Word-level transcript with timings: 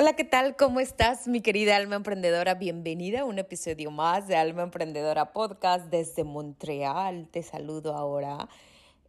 Hola, 0.00 0.14
¿qué 0.14 0.24
tal? 0.24 0.56
¿Cómo 0.56 0.80
estás, 0.80 1.28
mi 1.28 1.42
querida 1.42 1.76
alma 1.76 1.96
emprendedora? 1.96 2.54
Bienvenida 2.54 3.20
a 3.20 3.24
un 3.26 3.38
episodio 3.38 3.90
más 3.90 4.26
de 4.28 4.34
Alma 4.34 4.62
Emprendedora 4.62 5.34
Podcast 5.34 5.90
desde 5.90 6.24
Montreal. 6.24 7.28
Te 7.30 7.42
saludo 7.42 7.94
ahora. 7.94 8.48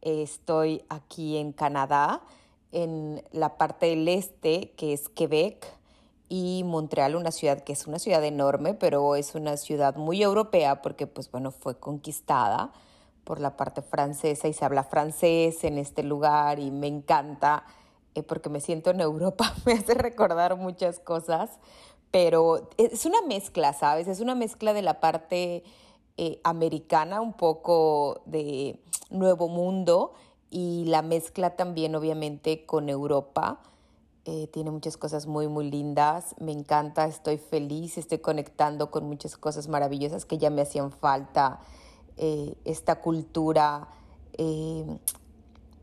Estoy 0.02 0.84
aquí 0.90 1.38
en 1.38 1.54
Canadá, 1.54 2.22
en 2.74 3.24
la 3.32 3.56
parte 3.58 3.86
del 3.86 4.06
este, 4.10 4.72
que 4.72 4.92
es 4.92 5.08
Quebec, 5.08 5.66
y 6.28 6.64
Montreal, 6.66 7.16
una 7.16 7.32
ciudad 7.32 7.62
que 7.62 7.72
es 7.72 7.88
una 7.88 7.98
ciudad 7.98 8.26
enorme, 8.26 8.74
pero 8.74 9.16
es 9.16 9.34
una 9.34 9.56
ciudad 9.56 9.96
muy 9.96 10.22
europea 10.22 10.82
porque, 10.82 11.08
pues 11.08 11.32
bueno, 11.32 11.52
fue 11.52 11.80
conquistada 11.80 12.74
por 13.24 13.40
la 13.40 13.56
parte 13.56 13.82
francesa 13.82 14.50
y 14.50 14.54
se 14.54 14.66
habla 14.66 14.84
francés 14.84 15.64
en 15.64 15.78
este 15.78 16.04
lugar 16.04 16.60
y 16.60 16.70
me 16.70 16.88
encanta 16.88 17.64
eh, 18.14 18.24
porque 18.24 18.50
me 18.50 18.60
siento 18.60 18.90
en 18.90 19.00
Europa, 19.00 19.54
me 19.66 19.74
hace 19.74 19.94
recordar 19.94 20.58
muchas 20.58 21.00
cosas, 21.00 21.50
pero 22.12 22.70
es 22.78 23.06
una 23.06 23.22
mezcla, 23.22 23.72
¿sabes? 23.74 24.08
Es 24.08 24.20
una 24.20 24.36
mezcla 24.36 24.74
de 24.74 24.82
la 24.82 25.00
parte 25.00 25.64
eh, 26.18 26.42
americana, 26.44 27.22
un 27.22 27.34
poco 27.34 28.22
de 28.26 28.82
Nuevo 29.10 29.48
Mundo 29.48 30.14
y 30.50 30.84
la 30.86 31.02
mezcla 31.04 31.56
también 31.56 31.96
obviamente 31.96 32.66
con 32.66 32.90
Europa. 32.90 33.62
Eh, 34.26 34.48
tiene 34.48 34.72
muchas 34.72 34.98
cosas 34.98 35.26
muy, 35.26 35.48
muy 35.48 35.72
lindas. 35.72 36.36
Me 36.38 36.52
encanta, 36.52 37.06
estoy 37.06 37.38
feliz, 37.38 37.98
estoy 37.98 38.20
conectando 38.20 38.92
con 38.92 39.06
muchas 39.06 39.38
cosas 39.38 39.70
maravillosas 39.70 40.26
que 40.26 40.38
ya 40.38 40.50
me 40.50 40.62
hacían 40.62 40.92
falta. 40.92 41.62
esta 42.66 43.02
cultura 43.02 43.88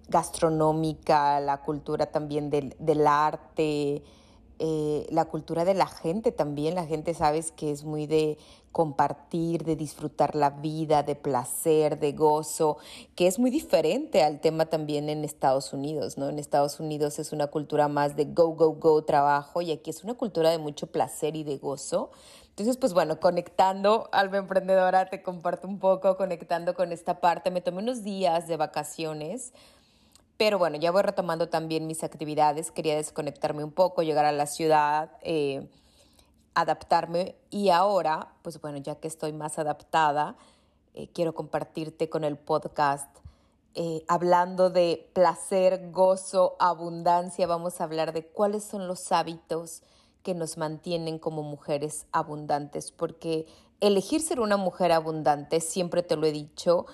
gastronómica, 0.09 1.41
la 1.41 1.63
cultura 1.63 2.07
también 2.07 2.51
del, 2.51 3.07
arte, 3.07 4.03
eh, 4.59 5.07
la 5.11 5.27
cultura 5.27 5.65
de 5.65 5.75
la 5.75 5.87
gente 5.87 6.33
también. 6.33 6.75
La 6.75 6.87
gente, 6.87 7.15
sabes, 7.15 7.53
que 7.53 7.71
es 7.71 7.85
muy 7.85 8.07
de 8.07 8.39
compartir, 8.73 9.65
de 9.65 9.77
disfrutar 9.77 10.35
la 10.35 10.51
vida, 10.51 11.03
de 11.03 11.17
placer, 11.17 11.99
de 11.99 12.13
gozo, 12.13 12.79
que 13.15 13.27
es 13.27 13.39
muy 13.39 13.51
diferente 13.51 14.23
al 14.23 14.41
tema 14.41 14.67
también 14.67 15.09
en 15.09 15.25
Estados 15.25 15.73
Unidos, 15.73 16.19
¿no? 16.19 16.29
En 16.29 16.39
Estados 16.39 16.79
Unidos 16.79 17.19
es 17.19 17.33
una 17.33 17.49
cultura 17.49 17.89
más 17.89 18.15
de 18.15 18.27
go, 18.27 18.49
go, 18.49 18.75
go, 18.75 19.03
trabajo, 19.05 19.63
y 19.63 19.73
aquí 19.73 19.91
es 19.91 20.05
una 20.05 20.15
cultura 20.15 20.51
de 20.51 20.59
mucho 20.59 20.87
placer 20.87 21.35
y 21.35 21.45
de 21.45 21.57
gozo. 21.57 22.11
Entonces, 22.51 22.77
pues 22.77 22.93
bueno, 22.93 23.21
conectando, 23.21 24.09
Alba 24.11 24.39
Emprendedora, 24.39 25.09
te 25.09 25.23
comparto 25.23 25.69
un 25.69 25.79
poco, 25.79 26.17
conectando 26.17 26.75
con 26.75 26.91
esta 26.91 27.21
parte. 27.21 27.53
Me 27.53 27.61
tomé 27.61 27.83
unos 27.83 28.03
días 28.03 28.49
de 28.49 28.57
vacaciones 28.57 29.53
pero 30.39 30.57
bueno, 30.57 30.77
ya 30.77 30.93
voy 30.93 31.03
retomando 31.03 31.49
también 31.49 31.89
mis 31.89 32.05
actividades. 32.05 32.71
Quería 32.71 32.95
desconectarme 32.95 33.65
un 33.65 33.73
poco, 33.73 34.03
llegar 34.03 34.25
a 34.25 34.33
la 34.33 34.47
ciudad, 34.47 35.11
eh, 35.23 35.69
adaptarme. 36.55 37.35
Y 37.51 37.71
ahora, 37.71 38.33
pues 38.43 38.61
bueno, 38.61 38.79
ya 38.79 38.95
que 38.95 39.09
estoy 39.09 39.33
más 39.33 39.59
adaptada, 39.59 40.37
eh, 40.95 41.09
quiero 41.13 41.35
compartirte 41.35 42.09
con 42.09 42.23
el 42.23 42.39
podcast. 42.39 43.09
Eh, 43.75 44.05
hablando 44.07 44.71
de 44.71 45.11
placer, 45.13 45.91
gozo, 45.91 46.55
abundancia, 46.61 47.49
vamos 47.49 47.81
a 47.81 47.85
hablar 47.85 48.13
de 48.13 48.25
cuáles 48.25 48.63
son 48.63 48.87
los 48.87 49.11
hábitos 49.11 49.83
que 50.23 50.35
nos 50.35 50.57
mantienen 50.57 51.19
como 51.19 51.43
mujeres 51.43 52.07
abundantes, 52.13 52.93
porque 52.93 53.47
elegir 53.81 54.21
ser 54.21 54.39
una 54.39 54.57
mujer 54.57 54.93
abundante, 54.93 55.61
siempre 55.61 56.05
te 56.05 56.17
lo 56.17 56.27
he 56.27 56.33
dicho, 56.33 56.87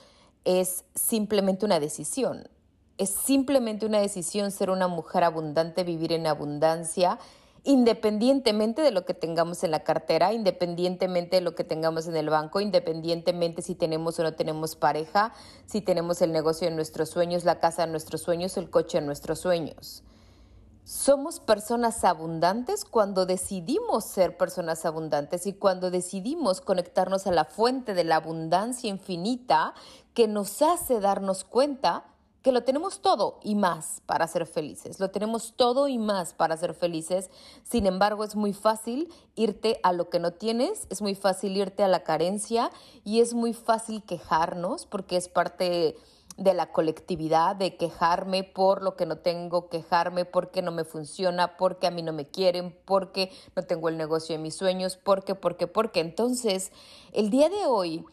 es 0.44 0.84
simplemente 0.94 1.66
una 1.66 1.80
decisión. 1.80 2.48
Es 2.96 3.10
simplemente 3.10 3.86
una 3.86 3.98
decisión 3.98 4.50
ser 4.52 4.70
una 4.70 4.86
mujer 4.86 5.24
abundante, 5.24 5.82
vivir 5.82 6.12
en 6.12 6.28
abundancia, 6.28 7.18
independientemente 7.64 8.82
de 8.82 8.92
lo 8.92 9.04
que 9.04 9.14
tengamos 9.14 9.64
en 9.64 9.72
la 9.72 9.82
cartera, 9.82 10.32
independientemente 10.32 11.36
de 11.36 11.42
lo 11.42 11.56
que 11.56 11.64
tengamos 11.64 12.06
en 12.06 12.16
el 12.16 12.30
banco, 12.30 12.60
independientemente 12.60 13.62
si 13.62 13.74
tenemos 13.74 14.18
o 14.20 14.22
no 14.22 14.34
tenemos 14.34 14.76
pareja, 14.76 15.32
si 15.66 15.80
tenemos 15.80 16.22
el 16.22 16.30
negocio 16.30 16.68
de 16.68 16.74
nuestros 16.74 17.08
sueños, 17.08 17.44
la 17.44 17.58
casa 17.58 17.84
de 17.86 17.90
nuestros 17.90 18.20
sueños, 18.20 18.56
el 18.56 18.70
coche 18.70 19.00
de 19.00 19.06
nuestros 19.06 19.40
sueños. 19.40 20.04
Somos 20.84 21.40
personas 21.40 22.04
abundantes 22.04 22.84
cuando 22.84 23.24
decidimos 23.24 24.04
ser 24.04 24.36
personas 24.36 24.84
abundantes 24.84 25.46
y 25.46 25.54
cuando 25.54 25.90
decidimos 25.90 26.60
conectarnos 26.60 27.26
a 27.26 27.32
la 27.32 27.46
fuente 27.46 27.94
de 27.94 28.04
la 28.04 28.16
abundancia 28.16 28.90
infinita 28.90 29.72
que 30.12 30.28
nos 30.28 30.60
hace 30.60 31.00
darnos 31.00 31.44
cuenta 31.44 32.04
que 32.44 32.52
lo 32.52 32.62
tenemos 32.62 33.00
todo 33.00 33.40
y 33.42 33.54
más 33.54 34.02
para 34.04 34.28
ser 34.28 34.44
felices. 34.44 35.00
Lo 35.00 35.10
tenemos 35.10 35.54
todo 35.56 35.88
y 35.88 35.96
más 35.96 36.34
para 36.34 36.58
ser 36.58 36.74
felices. 36.74 37.30
Sin 37.62 37.86
embargo, 37.86 38.22
es 38.22 38.36
muy 38.36 38.52
fácil 38.52 39.10
irte 39.34 39.80
a 39.82 39.94
lo 39.94 40.10
que 40.10 40.18
no 40.18 40.34
tienes, 40.34 40.86
es 40.90 41.00
muy 41.00 41.14
fácil 41.14 41.56
irte 41.56 41.82
a 41.82 41.88
la 41.88 42.04
carencia 42.04 42.70
y 43.02 43.20
es 43.20 43.32
muy 43.32 43.54
fácil 43.54 44.02
quejarnos 44.02 44.84
porque 44.84 45.16
es 45.16 45.30
parte 45.30 45.96
de 46.36 46.52
la 46.52 46.70
colectividad, 46.70 47.56
de 47.56 47.76
quejarme 47.78 48.44
por 48.44 48.82
lo 48.82 48.94
que 48.94 49.06
no 49.06 49.16
tengo, 49.16 49.70
quejarme 49.70 50.26
porque 50.26 50.60
no 50.60 50.70
me 50.70 50.84
funciona, 50.84 51.56
porque 51.56 51.86
a 51.86 51.90
mí 51.90 52.02
no 52.02 52.12
me 52.12 52.26
quieren, 52.26 52.76
porque 52.84 53.32
no 53.56 53.62
tengo 53.62 53.88
el 53.88 53.96
negocio 53.96 54.36
de 54.36 54.42
mis 54.42 54.54
sueños, 54.54 54.98
porque, 55.02 55.34
porque, 55.34 55.66
porque. 55.66 56.00
Entonces, 56.00 56.72
el 57.12 57.30
día 57.30 57.48
de 57.48 57.64
hoy 57.64 58.04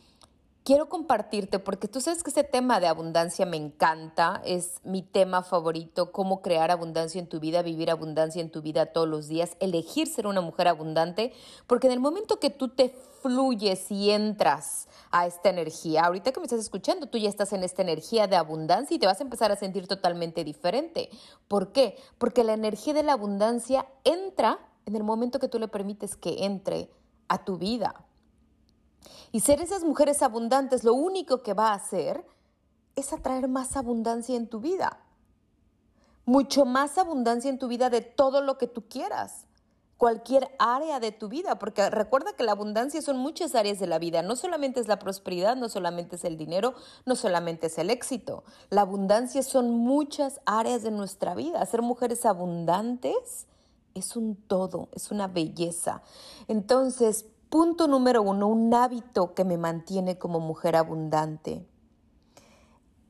quiero 0.63 0.89
compartirte 0.89 1.59
porque 1.59 1.87
tú 1.87 2.01
sabes 2.01 2.23
que 2.23 2.29
ese 2.29 2.43
tema 2.43 2.79
de 2.79 2.87
abundancia 2.87 3.45
me 3.45 3.57
encanta, 3.57 4.41
es 4.45 4.79
mi 4.83 5.01
tema 5.01 5.43
favorito, 5.43 6.11
cómo 6.11 6.41
crear 6.41 6.71
abundancia 6.71 7.19
en 7.19 7.27
tu 7.27 7.39
vida, 7.39 7.61
vivir 7.61 7.89
abundancia 7.89 8.41
en 8.41 8.51
tu 8.51 8.61
vida 8.61 8.87
todos 8.87 9.07
los 9.07 9.27
días, 9.27 9.57
elegir 9.59 10.07
ser 10.07 10.27
una 10.27 10.41
mujer 10.41 10.67
abundante, 10.67 11.33
porque 11.67 11.87
en 11.87 11.93
el 11.93 11.99
momento 11.99 12.39
que 12.39 12.49
tú 12.49 12.69
te 12.69 12.89
fluyes 13.21 13.91
y 13.91 14.11
entras 14.11 14.87
a 15.11 15.25
esta 15.27 15.49
energía, 15.49 16.05
ahorita 16.05 16.31
que 16.31 16.39
me 16.39 16.45
estás 16.45 16.59
escuchando, 16.59 17.07
tú 17.07 17.17
ya 17.17 17.29
estás 17.29 17.53
en 17.53 17.63
esta 17.63 17.81
energía 17.81 18.27
de 18.27 18.35
abundancia 18.35 18.95
y 18.95 18.99
te 18.99 19.07
vas 19.07 19.19
a 19.19 19.23
empezar 19.23 19.51
a 19.51 19.55
sentir 19.55 19.87
totalmente 19.87 20.43
diferente. 20.43 21.09
¿Por 21.47 21.71
qué? 21.71 21.97
Porque 22.17 22.43
la 22.43 22.53
energía 22.53 22.93
de 22.93 23.03
la 23.03 23.13
abundancia 23.13 23.87
entra 24.03 24.59
en 24.85 24.95
el 24.95 25.03
momento 25.03 25.39
que 25.39 25.47
tú 25.47 25.59
le 25.59 25.67
permites 25.67 26.15
que 26.15 26.45
entre 26.45 26.89
a 27.27 27.45
tu 27.45 27.57
vida. 27.57 28.05
Y 29.31 29.41
ser 29.41 29.61
esas 29.61 29.83
mujeres 29.83 30.21
abundantes 30.21 30.83
lo 30.83 30.93
único 30.93 31.41
que 31.41 31.53
va 31.53 31.69
a 31.69 31.75
hacer 31.75 32.25
es 32.95 33.13
atraer 33.13 33.47
más 33.47 33.77
abundancia 33.77 34.35
en 34.35 34.47
tu 34.47 34.59
vida. 34.59 34.99
Mucho 36.25 36.65
más 36.65 36.97
abundancia 36.97 37.49
en 37.49 37.59
tu 37.59 37.67
vida 37.67 37.89
de 37.89 38.01
todo 38.01 38.41
lo 38.41 38.57
que 38.57 38.67
tú 38.67 38.87
quieras. 38.87 39.45
Cualquier 39.97 40.49
área 40.57 40.99
de 40.99 41.11
tu 41.11 41.27
vida, 41.29 41.59
porque 41.59 41.87
recuerda 41.89 42.33
que 42.33 42.43
la 42.43 42.53
abundancia 42.53 43.01
son 43.03 43.17
muchas 43.17 43.53
áreas 43.53 43.79
de 43.79 43.85
la 43.85 43.99
vida. 43.99 44.23
No 44.23 44.35
solamente 44.35 44.79
es 44.79 44.87
la 44.87 44.97
prosperidad, 44.97 45.55
no 45.55 45.69
solamente 45.69 46.15
es 46.15 46.23
el 46.25 46.37
dinero, 46.37 46.73
no 47.05 47.15
solamente 47.15 47.67
es 47.67 47.77
el 47.77 47.91
éxito. 47.91 48.43
La 48.69 48.81
abundancia 48.81 49.43
son 49.43 49.69
muchas 49.69 50.41
áreas 50.45 50.81
de 50.81 50.91
nuestra 50.91 51.35
vida. 51.35 51.63
Ser 51.67 51.83
mujeres 51.83 52.25
abundantes 52.25 53.47
es 53.93 54.15
un 54.15 54.35
todo, 54.35 54.89
es 54.93 55.11
una 55.11 55.27
belleza. 55.27 56.01
Entonces, 56.47 57.25
Punto 57.51 57.89
número 57.89 58.21
uno, 58.21 58.47
un 58.47 58.73
hábito 58.73 59.33
que 59.33 59.43
me 59.43 59.57
mantiene 59.57 60.17
como 60.17 60.39
mujer 60.39 60.77
abundante, 60.77 61.67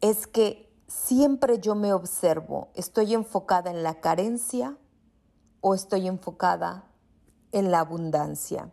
es 0.02 0.25
que 0.25 0.75
siempre 0.88 1.59
yo 1.59 1.75
me 1.75 1.94
observo, 1.94 2.69
¿estoy 2.74 3.13
enfocada 3.13 3.69
en 3.69 3.84
la 3.84 4.01
carencia 4.01 4.80
o 5.59 5.75
estoy 5.75 6.07
enfocada 6.07 6.91
en 7.51 7.69
la 7.69 7.81
abundancia? 7.81 8.72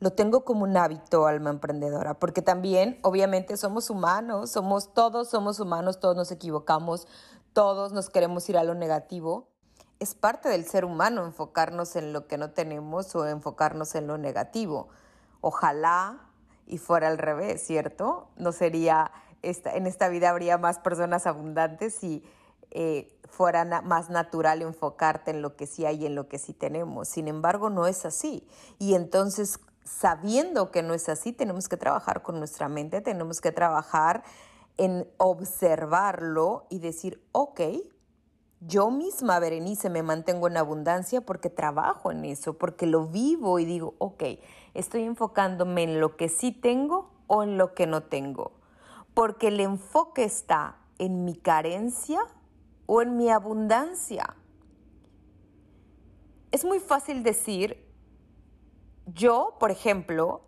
Lo 0.00 0.10
tengo 0.14 0.44
como 0.44 0.64
un 0.64 0.76
hábito, 0.76 1.28
alma 1.28 1.50
emprendedora, 1.50 2.18
porque 2.18 2.42
también, 2.42 2.98
obviamente, 3.04 3.56
somos 3.56 3.90
humanos, 3.90 4.50
somos 4.50 4.92
todos, 4.92 5.28
somos 5.28 5.60
humanos, 5.60 6.00
todos 6.00 6.16
nos 6.16 6.32
equivocamos, 6.32 7.06
todos 7.52 7.92
nos 7.92 8.10
queremos 8.10 8.48
ir 8.48 8.58
a 8.58 8.64
lo 8.64 8.74
negativo 8.74 9.52
es 9.98 10.14
parte 10.14 10.48
del 10.48 10.66
ser 10.66 10.84
humano 10.84 11.24
enfocarnos 11.24 11.96
en 11.96 12.12
lo 12.12 12.26
que 12.26 12.38
no 12.38 12.50
tenemos 12.50 13.14
o 13.14 13.26
enfocarnos 13.26 13.94
en 13.94 14.06
lo 14.06 14.18
negativo. 14.18 14.88
Ojalá 15.40 16.20
y 16.66 16.78
fuera 16.78 17.08
al 17.08 17.18
revés, 17.18 17.62
¿cierto? 17.64 18.28
No 18.36 18.52
sería, 18.52 19.10
esta, 19.42 19.74
en 19.74 19.86
esta 19.86 20.08
vida 20.08 20.30
habría 20.30 20.58
más 20.58 20.78
personas 20.78 21.26
abundantes 21.26 21.94
si 21.94 22.24
eh, 22.72 23.16
fuera 23.24 23.64
más 23.82 24.10
natural 24.10 24.62
enfocarte 24.62 25.30
en 25.30 25.40
lo 25.40 25.56
que 25.56 25.66
sí 25.66 25.86
hay 25.86 26.02
y 26.02 26.06
en 26.06 26.14
lo 26.14 26.28
que 26.28 26.38
sí 26.38 26.52
tenemos. 26.52 27.08
Sin 27.08 27.28
embargo, 27.28 27.70
no 27.70 27.86
es 27.86 28.04
así. 28.04 28.46
Y 28.78 28.94
entonces, 28.94 29.60
sabiendo 29.84 30.70
que 30.70 30.82
no 30.82 30.92
es 30.92 31.08
así, 31.08 31.32
tenemos 31.32 31.68
que 31.68 31.76
trabajar 31.76 32.22
con 32.22 32.38
nuestra 32.38 32.68
mente, 32.68 33.00
tenemos 33.00 33.40
que 33.40 33.52
trabajar 33.52 34.24
en 34.76 35.08
observarlo 35.16 36.66
y 36.68 36.80
decir, 36.80 37.22
ok, 37.32 37.60
yo 38.66 38.90
misma, 38.90 39.38
Berenice, 39.38 39.90
me 39.90 40.02
mantengo 40.02 40.48
en 40.48 40.56
abundancia 40.56 41.20
porque 41.20 41.50
trabajo 41.50 42.10
en 42.10 42.24
eso, 42.24 42.58
porque 42.58 42.86
lo 42.86 43.06
vivo 43.06 43.58
y 43.58 43.64
digo, 43.64 43.94
ok, 43.98 44.24
estoy 44.74 45.04
enfocándome 45.04 45.84
en 45.84 46.00
lo 46.00 46.16
que 46.16 46.28
sí 46.28 46.52
tengo 46.52 47.10
o 47.26 47.42
en 47.42 47.58
lo 47.58 47.74
que 47.74 47.86
no 47.86 48.02
tengo. 48.02 48.52
Porque 49.14 49.48
el 49.48 49.60
enfoque 49.60 50.24
está 50.24 50.78
en 50.98 51.24
mi 51.24 51.34
carencia 51.34 52.20
o 52.86 53.02
en 53.02 53.16
mi 53.16 53.30
abundancia. 53.30 54.36
es 56.52 56.64
muy 56.64 56.80
fácil 56.80 57.22
decir, 57.22 57.86
yo, 59.06 59.56
por 59.60 59.70
ejemplo, 59.70 60.42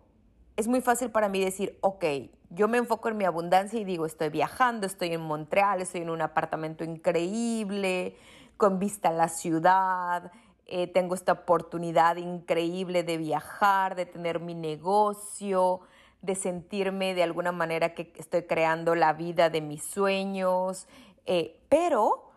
es 0.57 0.67
muy 0.67 0.81
fácil 0.81 1.11
para 1.11 1.29
mí 1.29 1.43
decir, 1.43 1.77
ok, 1.81 2.03
yo 2.49 2.67
me 2.67 2.77
enfoco 2.77 3.09
en 3.09 3.17
mi 3.17 3.25
abundancia 3.25 3.79
y 3.79 3.83
digo, 3.83 4.05
estoy 4.05 4.29
viajando, 4.29 4.87
estoy 4.87 5.13
en 5.13 5.21
Montreal, 5.21 5.81
estoy 5.81 6.01
en 6.01 6.09
un 6.09 6.21
apartamento 6.21 6.83
increíble, 6.83 8.15
con 8.57 8.79
vista 8.79 9.09
a 9.09 9.13
la 9.13 9.29
ciudad, 9.29 10.31
eh, 10.65 10.87
tengo 10.87 11.15
esta 11.15 11.31
oportunidad 11.31 12.17
increíble 12.17 13.03
de 13.03 13.17
viajar, 13.17 13.95
de 13.95 14.05
tener 14.05 14.39
mi 14.39 14.55
negocio, 14.55 15.81
de 16.21 16.35
sentirme 16.35 17.13
de 17.13 17.23
alguna 17.23 17.51
manera 17.51 17.93
que 17.93 18.13
estoy 18.17 18.43
creando 18.43 18.95
la 18.95 19.13
vida 19.13 19.49
de 19.49 19.61
mis 19.61 19.83
sueños, 19.83 20.87
eh, 21.25 21.59
pero 21.69 22.31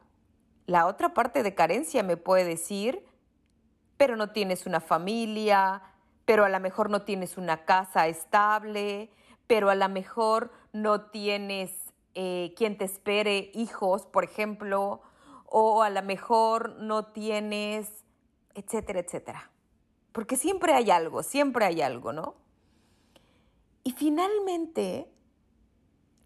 la 0.66 0.86
otra 0.86 1.14
parte 1.14 1.42
de 1.42 1.54
carencia 1.54 2.02
me 2.02 2.16
puede 2.16 2.44
decir, 2.44 3.04
pero 3.96 4.16
no 4.16 4.30
tienes 4.30 4.66
una 4.66 4.80
familia, 4.80 5.82
pero 6.24 6.44
a 6.44 6.48
lo 6.48 6.60
mejor 6.60 6.90
no 6.90 7.02
tienes 7.02 7.36
una 7.36 7.64
casa 7.64 8.06
estable, 8.06 9.10
pero 9.52 9.68
a 9.68 9.74
lo 9.74 9.86
mejor 9.90 10.50
no 10.72 11.10
tienes 11.10 11.92
eh, 12.14 12.54
quien 12.56 12.78
te 12.78 12.86
espere 12.86 13.50
hijos, 13.52 14.06
por 14.06 14.24
ejemplo, 14.24 15.02
o 15.44 15.82
a 15.82 15.90
lo 15.90 16.02
mejor 16.02 16.76
no 16.78 17.12
tienes, 17.12 18.02
etcétera, 18.54 19.00
etcétera. 19.00 19.50
Porque 20.12 20.38
siempre 20.38 20.72
hay 20.72 20.90
algo, 20.90 21.22
siempre 21.22 21.66
hay 21.66 21.82
algo, 21.82 22.14
¿no? 22.14 22.34
Y 23.84 23.92
finalmente, 23.92 25.12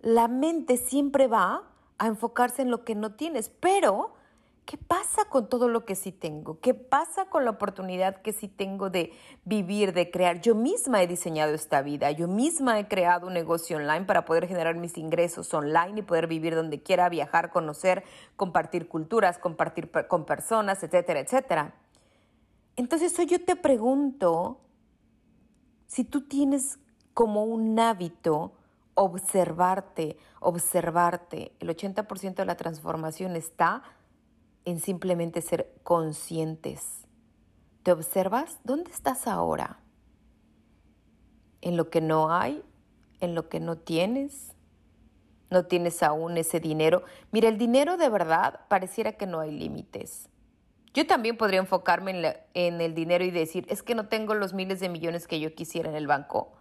la 0.02 0.28
mente 0.28 0.76
siempre 0.76 1.26
va 1.26 1.68
a 1.98 2.06
enfocarse 2.06 2.62
en 2.62 2.70
lo 2.70 2.84
que 2.84 2.94
no 2.94 3.16
tienes, 3.16 3.48
pero 3.48 4.14
¿qué 4.66 4.76
pasa 4.76 5.24
con 5.30 5.48
todo 5.48 5.68
lo 5.68 5.84
que 5.84 5.94
sí 5.94 6.10
tengo? 6.10 6.58
¿Qué 6.60 6.74
pasa 6.74 7.26
con 7.26 7.44
la 7.44 7.52
oportunidad 7.52 8.20
que 8.20 8.32
sí 8.32 8.48
tengo 8.48 8.90
de 8.90 9.12
vivir, 9.44 9.94
de 9.94 10.10
crear? 10.10 10.40
Yo 10.40 10.56
misma 10.56 11.02
he 11.02 11.06
diseñado 11.06 11.54
esta 11.54 11.82
vida, 11.82 12.10
yo 12.10 12.26
misma 12.26 12.78
he 12.80 12.88
creado 12.88 13.28
un 13.28 13.34
negocio 13.34 13.76
online 13.76 14.04
para 14.04 14.24
poder 14.24 14.48
generar 14.48 14.74
mis 14.74 14.98
ingresos 14.98 15.54
online 15.54 16.00
y 16.00 16.02
poder 16.02 16.26
vivir 16.26 16.56
donde 16.56 16.82
quiera, 16.82 17.08
viajar, 17.08 17.50
conocer, 17.50 18.02
compartir 18.34 18.88
culturas, 18.88 19.38
compartir 19.38 19.90
con 20.08 20.26
personas, 20.26 20.82
etcétera, 20.82 21.20
etcétera. 21.20 21.74
Entonces 22.74 23.16
hoy 23.18 23.26
yo 23.26 23.42
te 23.42 23.54
pregunto 23.54 24.60
si 25.86 26.02
tú 26.02 26.22
tienes 26.22 26.80
como 27.14 27.44
un 27.44 27.78
hábito 27.78 28.52
observarte, 28.94 30.18
observarte. 30.40 31.52
El 31.60 31.68
80% 31.68 32.34
de 32.34 32.44
la 32.44 32.56
transformación 32.56 33.36
está 33.36 33.82
en 34.66 34.80
simplemente 34.80 35.40
ser 35.40 35.72
conscientes. 35.84 37.06
¿Te 37.84 37.92
observas? 37.92 38.58
¿Dónde 38.64 38.90
estás 38.90 39.28
ahora? 39.28 39.78
¿En 41.62 41.76
lo 41.76 41.88
que 41.88 42.00
no 42.00 42.32
hay? 42.32 42.62
¿En 43.20 43.34
lo 43.34 43.48
que 43.48 43.60
no 43.60 43.78
tienes? 43.78 44.54
¿No 45.50 45.66
tienes 45.66 46.02
aún 46.02 46.36
ese 46.36 46.58
dinero? 46.58 47.04
Mira, 47.30 47.48
el 47.48 47.58
dinero 47.58 47.96
de 47.96 48.08
verdad 48.08 48.60
pareciera 48.68 49.12
que 49.12 49.26
no 49.26 49.38
hay 49.38 49.52
límites. 49.52 50.28
Yo 50.92 51.06
también 51.06 51.36
podría 51.36 51.60
enfocarme 51.60 52.10
en, 52.10 52.36
en, 52.54 52.80
el 52.80 52.94
dinero 52.94 53.24
y 53.24 53.30
decir, 53.30 53.66
es 53.68 53.84
que 53.84 53.94
no 53.94 54.08
tengo 54.08 54.34
los 54.34 54.52
miles 54.52 54.80
de 54.80 54.88
millones 54.88 55.28
que 55.28 55.38
yo 55.38 55.54
quisiera 55.54 55.88
en 55.88 55.94
el 55.94 56.08
banco. 56.08 56.54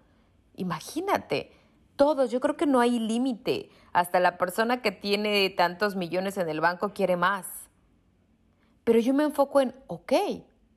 Imagínate, 0.55 1.51
todos, 1.95 2.29
yo 2.29 2.39
creo 2.39 2.55
que 2.55 2.67
no 2.67 2.81
hay 2.81 2.99
límite. 2.99 3.69
Hasta 3.93 4.19
la 4.19 4.37
persona 4.37 4.83
que 4.83 4.91
tiene 4.91 5.49
tantos 5.49 5.95
millones 5.95 6.37
en 6.37 6.49
el 6.49 6.61
banco 6.61 6.93
quiere 6.93 7.15
más. 7.15 7.64
Pero 8.85 8.99
yo 8.99 9.13
me 9.13 9.25
enfoco 9.25 9.59
en, 9.59 9.75
ok, 9.87 10.13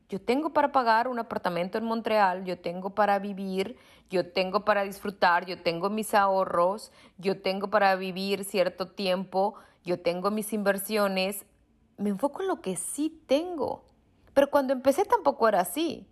yo 0.09 0.21
tengo 0.21 0.53
para 0.53 0.73
pagar 0.73 1.07
un 1.07 1.21
apartamento 1.21 1.79
en 1.79 1.85
Montreal, 1.85 2.45
yo 2.45 2.59
tengo 2.59 2.91
para 2.91 3.21
vivir, 3.21 3.77
yo 4.11 4.33
tengo 4.33 4.65
para 4.65 4.83
disfrutar, 4.83 5.47
yo 5.47 5.63
tengo 5.63 5.89
mis 5.89 6.15
ahorros, 6.15 6.91
yo 7.17 7.41
tengo 7.41 7.71
para 7.71 7.95
vivir 7.95 8.43
cierto 8.43 8.89
tiempo, 8.89 9.55
yo 9.85 10.01
tengo 10.01 10.33
mis 10.33 10.53
inversiones. 10.53 11.47
Me 11.97 12.11
enfoco 12.11 12.43
en 12.43 12.49
lo 12.49 12.61
que 12.61 12.75
sí 12.75 13.23
tengo. 13.29 13.85
Pero 14.35 14.51
cuando 14.51 14.73
empecé 14.73 15.05
tampoco 15.05 15.47
era 15.47 15.61
así 15.61 16.09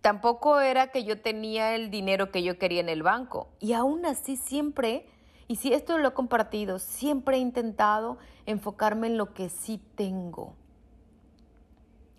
tampoco 0.00 0.60
era 0.60 0.90
que 0.90 1.04
yo 1.04 1.20
tenía 1.20 1.74
el 1.74 1.90
dinero 1.90 2.30
que 2.30 2.42
yo 2.42 2.58
quería 2.58 2.80
en 2.80 2.88
el 2.88 3.02
banco. 3.02 3.48
Y 3.60 3.72
aún 3.72 4.06
así 4.06 4.36
siempre, 4.36 5.06
y 5.48 5.56
si 5.56 5.72
esto 5.72 5.98
lo 5.98 6.08
he 6.08 6.14
compartido, 6.14 6.78
siempre 6.78 7.36
he 7.36 7.40
intentado 7.40 8.18
enfocarme 8.46 9.08
en 9.08 9.18
lo 9.18 9.34
que 9.34 9.48
sí 9.48 9.78
tengo. 9.96 10.56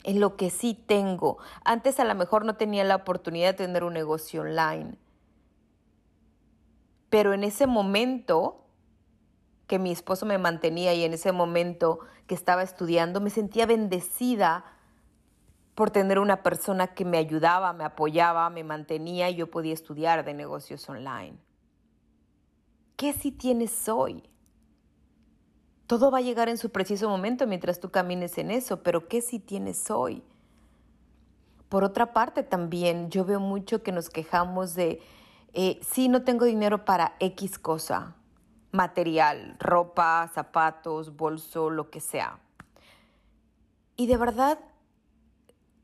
En 0.04 0.20
lo 0.20 0.38
que 0.38 0.50
sí 0.50 0.74
tengo. 0.74 1.38
Antes 1.64 2.00
a 2.00 2.06
lo 2.06 2.16
mejor 2.16 2.46
no 2.46 2.56
tenía 2.56 2.84
la 2.84 2.96
oportunidad 2.96 3.50
de 3.50 3.66
tener 3.66 3.84
un 3.84 3.94
negocio 3.94 4.42
online. 4.42 4.96
Pero 7.10 7.34
en 7.34 7.44
ese 7.44 7.68
momento 7.68 8.66
que 9.68 9.80
mi 9.80 9.92
esposo 9.92 10.26
me 10.26 10.38
mantenía 10.38 10.94
y 10.94 11.04
en 11.04 11.14
ese 11.14 11.32
momento 11.32 12.00
que 12.28 12.36
estaba 12.36 12.64
estudiando, 12.64 13.22
me 13.22 13.30
sentía 13.30 13.66
bendecida 13.66 14.66
por 15.76 15.92
tener 15.92 16.20
una 16.20 16.44
persona 16.44 16.88
que 16.88 17.06
me 17.06 17.18
ayudaba, 17.18 17.72
me 17.72 17.84
apoyaba, 17.84 18.50
me 18.50 18.64
mantenía 18.64 19.30
y 19.30 19.36
yo 19.36 19.50
podía 19.50 19.74
estudiar 19.74 20.26
de 20.26 20.34
negocios 20.34 20.90
online. 20.90 21.38
¿Qué 22.98 23.14
si 23.14 23.32
tienes 23.32 23.88
hoy? 23.88 24.24
Todo 25.90 26.12
va 26.12 26.20
a 26.20 26.22
llegar 26.22 26.50
en 26.50 26.60
su 26.60 26.70
preciso 26.70 27.10
momento 27.10 27.48
mientras 27.48 27.80
tú 27.80 27.90
camines 27.90 28.38
en 28.38 28.52
eso, 28.52 28.84
pero 28.84 29.08
¿qué 29.08 29.22
si 29.22 29.40
tienes 29.40 29.90
hoy? 29.90 30.22
Por 31.68 31.84
otra 31.84 32.14
parte, 32.14 32.44
también 32.44 33.10
yo 33.10 33.26
veo 33.26 33.40
mucho 33.40 33.82
que 33.82 33.92
nos 33.92 34.12
quejamos 34.12 34.76
de, 34.76 35.02
eh, 35.54 35.80
sí, 35.82 36.08
no 36.08 36.22
tengo 36.22 36.46
dinero 36.46 36.86
para 36.86 37.16
X 37.20 37.58
cosa, 37.58 38.16
material, 38.72 39.56
ropa, 39.58 40.30
zapatos, 40.32 41.16
bolso, 41.16 41.72
lo 41.72 41.90
que 41.90 42.02
sea. 42.02 42.38
Y 43.96 44.06
de 44.06 44.18
verdad, 44.18 44.60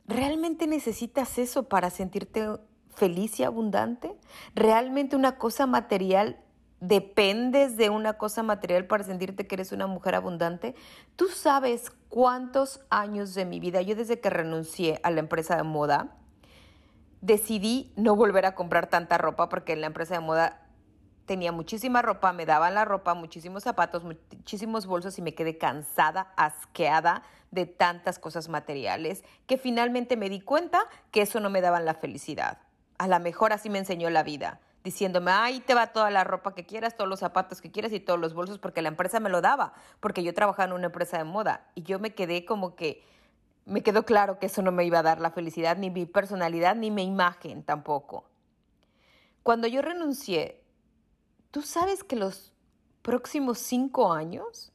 ¿Realmente 0.07 0.67
necesitas 0.67 1.39
eso 1.39 1.63
para 1.63 1.89
sentirte 1.89 2.47
feliz 2.93 3.39
y 3.39 3.43
abundante? 3.43 4.15
¿Realmente 4.53 5.15
una 5.15 5.37
cosa 5.39 5.65
material 5.65 6.37
dependes 6.87 7.77
de 7.77 7.89
una 7.89 8.13
cosa 8.13 8.43
material 8.43 8.85
para 8.85 9.03
sentirte 9.03 9.47
que 9.47 9.55
eres 9.55 9.71
una 9.71 9.87
mujer 9.87 10.15
abundante? 10.15 10.75
Tú 11.15 11.27
sabes 11.27 11.91
cuántos 12.09 12.81
años 12.89 13.33
de 13.33 13.45
mi 13.45 13.59
vida, 13.59 13.81
yo 13.81 13.95
desde 13.95 14.19
que 14.19 14.29
renuncié 14.29 14.99
a 15.03 15.11
la 15.11 15.19
empresa 15.19 15.55
de 15.55 15.63
moda, 15.63 16.15
decidí 17.21 17.91
no 17.95 18.15
volver 18.15 18.45
a 18.45 18.55
comprar 18.55 18.87
tanta 18.87 19.17
ropa 19.17 19.49
porque 19.49 19.73
en 19.73 19.81
la 19.81 19.87
empresa 19.87 20.15
de 20.15 20.19
moda 20.19 20.61
tenía 21.25 21.51
muchísima 21.51 22.01
ropa, 22.01 22.33
me 22.33 22.45
daban 22.45 22.75
la 22.75 22.85
ropa, 22.85 23.13
muchísimos 23.15 23.63
zapatos, 23.63 24.03
muchísimos 24.03 24.85
bolsos 24.85 25.17
y 25.17 25.21
me 25.21 25.33
quedé 25.33 25.57
cansada, 25.57 26.33
asqueada 26.37 27.23
de 27.51 27.65
tantas 27.65 28.19
cosas 28.19 28.47
materiales 28.47 29.23
que 29.47 29.57
finalmente 29.57 30.17
me 30.17 30.29
di 30.29 30.41
cuenta 30.41 30.83
que 31.11 31.21
eso 31.21 31.39
no 31.39 31.49
me 31.49 31.61
daban 31.61 31.85
la 31.85 31.95
felicidad. 31.95 32.59
A 32.97 33.07
lo 33.07 33.19
mejor 33.19 33.53
así 33.53 33.69
me 33.69 33.79
enseñó 33.79 34.09
la 34.09 34.23
vida, 34.23 34.59
diciéndome, 34.85 35.31
ahí 35.31 35.59
te 35.59 35.73
va 35.73 35.87
toda 35.87 36.09
la 36.09 36.23
ropa 36.23 36.55
que 36.55 36.65
quieras, 36.65 36.95
todos 36.95 37.09
los 37.09 37.19
zapatos 37.19 37.59
que 37.59 37.71
quieras 37.71 37.91
y 37.91 37.99
todos 37.99 38.17
los 38.17 38.33
bolsos 38.33 38.57
porque 38.57 38.81
la 38.81 38.87
empresa 38.87 39.19
me 39.19 39.29
lo 39.29 39.41
daba, 39.41 39.73
porque 39.99 40.23
yo 40.23 40.33
trabajaba 40.33 40.67
en 40.67 40.73
una 40.73 40.85
empresa 40.85 41.17
de 41.17 41.25
moda 41.25 41.67
y 41.75 41.83
yo 41.83 41.99
me 41.99 42.15
quedé 42.15 42.45
como 42.45 42.77
que 42.77 43.03
me 43.65 43.81
quedó 43.83 44.05
claro 44.05 44.39
que 44.39 44.45
eso 44.45 44.61
no 44.61 44.71
me 44.71 44.85
iba 44.85 44.99
a 44.99 45.03
dar 45.03 45.19
la 45.19 45.31
felicidad, 45.31 45.75
ni 45.75 45.89
mi 45.89 46.05
personalidad, 46.05 46.75
ni 46.75 46.91
mi 46.91 47.03
imagen 47.03 47.63
tampoco. 47.63 48.23
Cuando 49.43 49.67
yo 49.67 49.81
renuncié 49.81 50.61
¿Tú 51.55 51.61
sabes 51.61 52.03
que 52.03 52.17
los 52.17 52.51
próximos 53.01 53.59
cinco 53.59 54.11
años 54.11 54.73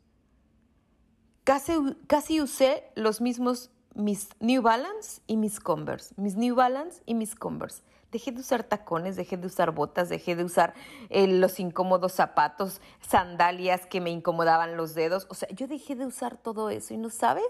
casi, 1.45 1.75
casi 2.07 2.40
usé 2.40 2.90
los 2.95 3.21
mismos 3.21 3.71
mis 3.95 4.31
New 4.40 4.62
Balance 4.62 5.21
y 5.26 5.37
mis 5.37 5.61
Converse, 5.61 6.14
mis 6.17 6.37
New 6.37 6.55
Balance 6.55 7.02
y 7.05 7.12
mis 7.12 7.35
Converse. 7.35 7.83
Dejé 8.11 8.33
de 8.33 8.40
usar 8.40 8.64
tacones, 8.64 9.17
dejé 9.17 9.37
de 9.37 9.47
usar 9.47 9.71
botas, 9.73 10.09
dejé 10.09 10.35
de 10.37 10.45
usar 10.45 10.75
eh, 11.09 11.26
los 11.26 11.61
incómodos 11.61 12.12
zapatos, 12.12 12.81
sandalias 13.00 13.87
que 13.87 14.00
me 14.00 14.11
incomodaban 14.11 14.76
los 14.76 14.95
dedos. 14.95 15.26
O 15.31 15.35
sea, 15.35 15.49
yo 15.50 15.67
dejé 15.69 15.95
de 15.95 16.07
usar 16.07 16.37
todo 16.37 16.71
eso 16.71 16.93
y 16.95 16.97
no 16.97 17.11
sabes 17.11 17.45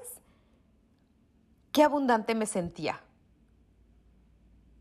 qué 1.73 1.83
abundante 1.83 2.35
me 2.35 2.47
sentía 2.47 3.01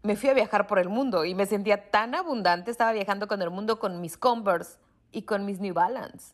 me 0.02 0.16
fui 0.16 0.30
a 0.30 0.34
viajar 0.34 0.68
por 0.68 0.80
el 0.80 0.90
mundo 0.90 1.26
y 1.26 1.36
me 1.36 1.46
sentía 1.46 1.90
tan 1.92 2.16
abundante, 2.16 2.72
estaba 2.72 2.92
viajando 2.92 3.28
con 3.28 3.42
el 3.42 3.50
mundo 3.50 3.80
con 3.80 4.00
mis 4.02 4.18
Converse 4.18 4.78
y 5.12 5.24
con 5.24 5.46
mis 5.46 5.60
New 5.60 5.74
Balance. 5.74 6.34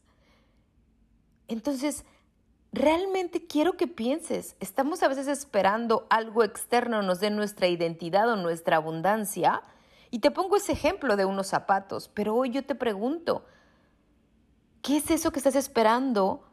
Entonces, 1.48 2.06
realmente 2.76 3.48
quiero 3.48 3.78
que 3.78 3.88
pienses, 3.88 4.56
estamos 4.60 5.02
a 5.04 5.08
veces 5.08 5.28
esperando 5.28 6.08
algo 6.10 6.44
externo 6.44 7.02
nos 7.02 7.20
dé 7.20 7.30
nuestra 7.30 7.68
identidad 7.68 8.30
o 8.30 8.36
nuestra 8.36 8.78
abundancia. 8.78 9.62
Y 10.12 10.20
te 10.20 10.32
pongo 10.32 10.56
ese 10.56 10.72
ejemplo 10.72 11.16
de 11.16 11.26
unos 11.26 11.48
zapatos, 11.48 12.10
pero 12.14 12.36
hoy 12.36 12.52
yo 12.52 12.66
te 12.66 12.76
pregunto, 12.76 13.46
¿qué 14.82 14.98
es 14.98 15.12
eso 15.12 15.32
que 15.32 15.40
estás 15.40 15.56
esperando 15.56 16.44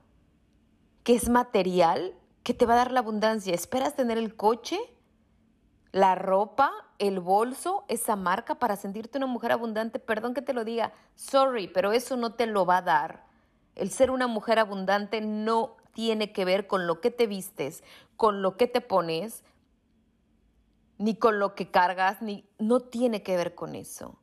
que 1.02 1.14
es 1.14 1.28
material 1.28 2.14
que 2.42 2.54
te 2.54 2.66
va 2.66 2.74
a 2.74 2.78
dar 2.78 2.92
la 2.92 3.00
abundancia. 3.00 3.54
¿Esperas 3.54 3.94
tener 3.94 4.18
el 4.18 4.36
coche, 4.36 4.78
la 5.90 6.14
ropa, 6.14 6.70
el 6.98 7.20
bolso, 7.20 7.84
esa 7.88 8.16
marca 8.16 8.56
para 8.56 8.76
sentirte 8.76 9.18
una 9.18 9.26
mujer 9.26 9.52
abundante? 9.52 9.98
Perdón 9.98 10.34
que 10.34 10.42
te 10.42 10.52
lo 10.52 10.64
diga, 10.64 10.92
sorry, 11.14 11.68
pero 11.68 11.92
eso 11.92 12.16
no 12.16 12.34
te 12.34 12.46
lo 12.46 12.66
va 12.66 12.78
a 12.78 12.82
dar. 12.82 13.24
El 13.74 13.90
ser 13.90 14.10
una 14.10 14.26
mujer 14.26 14.58
abundante 14.58 15.20
no 15.20 15.76
tiene 15.92 16.32
que 16.32 16.44
ver 16.44 16.66
con 16.66 16.86
lo 16.86 17.00
que 17.00 17.10
te 17.10 17.26
vistes, 17.26 17.84
con 18.16 18.42
lo 18.42 18.56
que 18.56 18.66
te 18.66 18.80
pones, 18.80 19.44
ni 20.98 21.16
con 21.16 21.38
lo 21.38 21.54
que 21.54 21.70
cargas, 21.70 22.22
ni 22.22 22.48
no 22.58 22.80
tiene 22.80 23.22
que 23.22 23.36
ver 23.36 23.54
con 23.54 23.74
eso. 23.74 24.18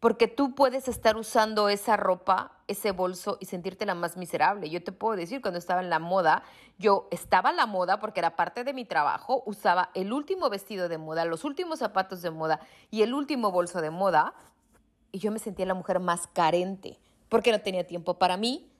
Porque 0.00 0.28
tú 0.28 0.54
puedes 0.54 0.88
estar 0.88 1.16
usando 1.16 1.68
esa 1.68 1.96
ropa, 1.96 2.58
ese 2.68 2.90
bolso 2.92 3.38
y 3.40 3.46
sentirte 3.46 3.86
la 3.86 3.94
más 3.94 4.16
miserable. 4.16 4.68
Yo 4.68 4.84
te 4.84 4.92
puedo 4.92 5.16
decir, 5.16 5.40
cuando 5.40 5.58
estaba 5.58 5.80
en 5.80 5.88
la 5.88 5.98
moda, 5.98 6.42
yo 6.78 7.08
estaba 7.10 7.50
en 7.50 7.56
la 7.56 7.66
moda 7.66 7.98
porque 7.98 8.20
era 8.20 8.36
parte 8.36 8.62
de 8.62 8.74
mi 8.74 8.84
trabajo, 8.84 9.42
usaba 9.46 9.90
el 9.94 10.12
último 10.12 10.50
vestido 10.50 10.88
de 10.88 10.98
moda, 10.98 11.24
los 11.24 11.44
últimos 11.44 11.78
zapatos 11.78 12.20
de 12.22 12.30
moda 12.30 12.60
y 12.90 13.02
el 13.02 13.14
último 13.14 13.50
bolso 13.50 13.80
de 13.80 13.90
moda, 13.90 14.34
y 15.12 15.18
yo 15.18 15.32
me 15.32 15.38
sentía 15.38 15.64
la 15.64 15.74
mujer 15.74 15.98
más 15.98 16.26
carente, 16.26 16.98
porque 17.28 17.52
no 17.52 17.60
tenía 17.60 17.86
tiempo 17.86 18.18
para 18.18 18.36
mí, 18.36 18.70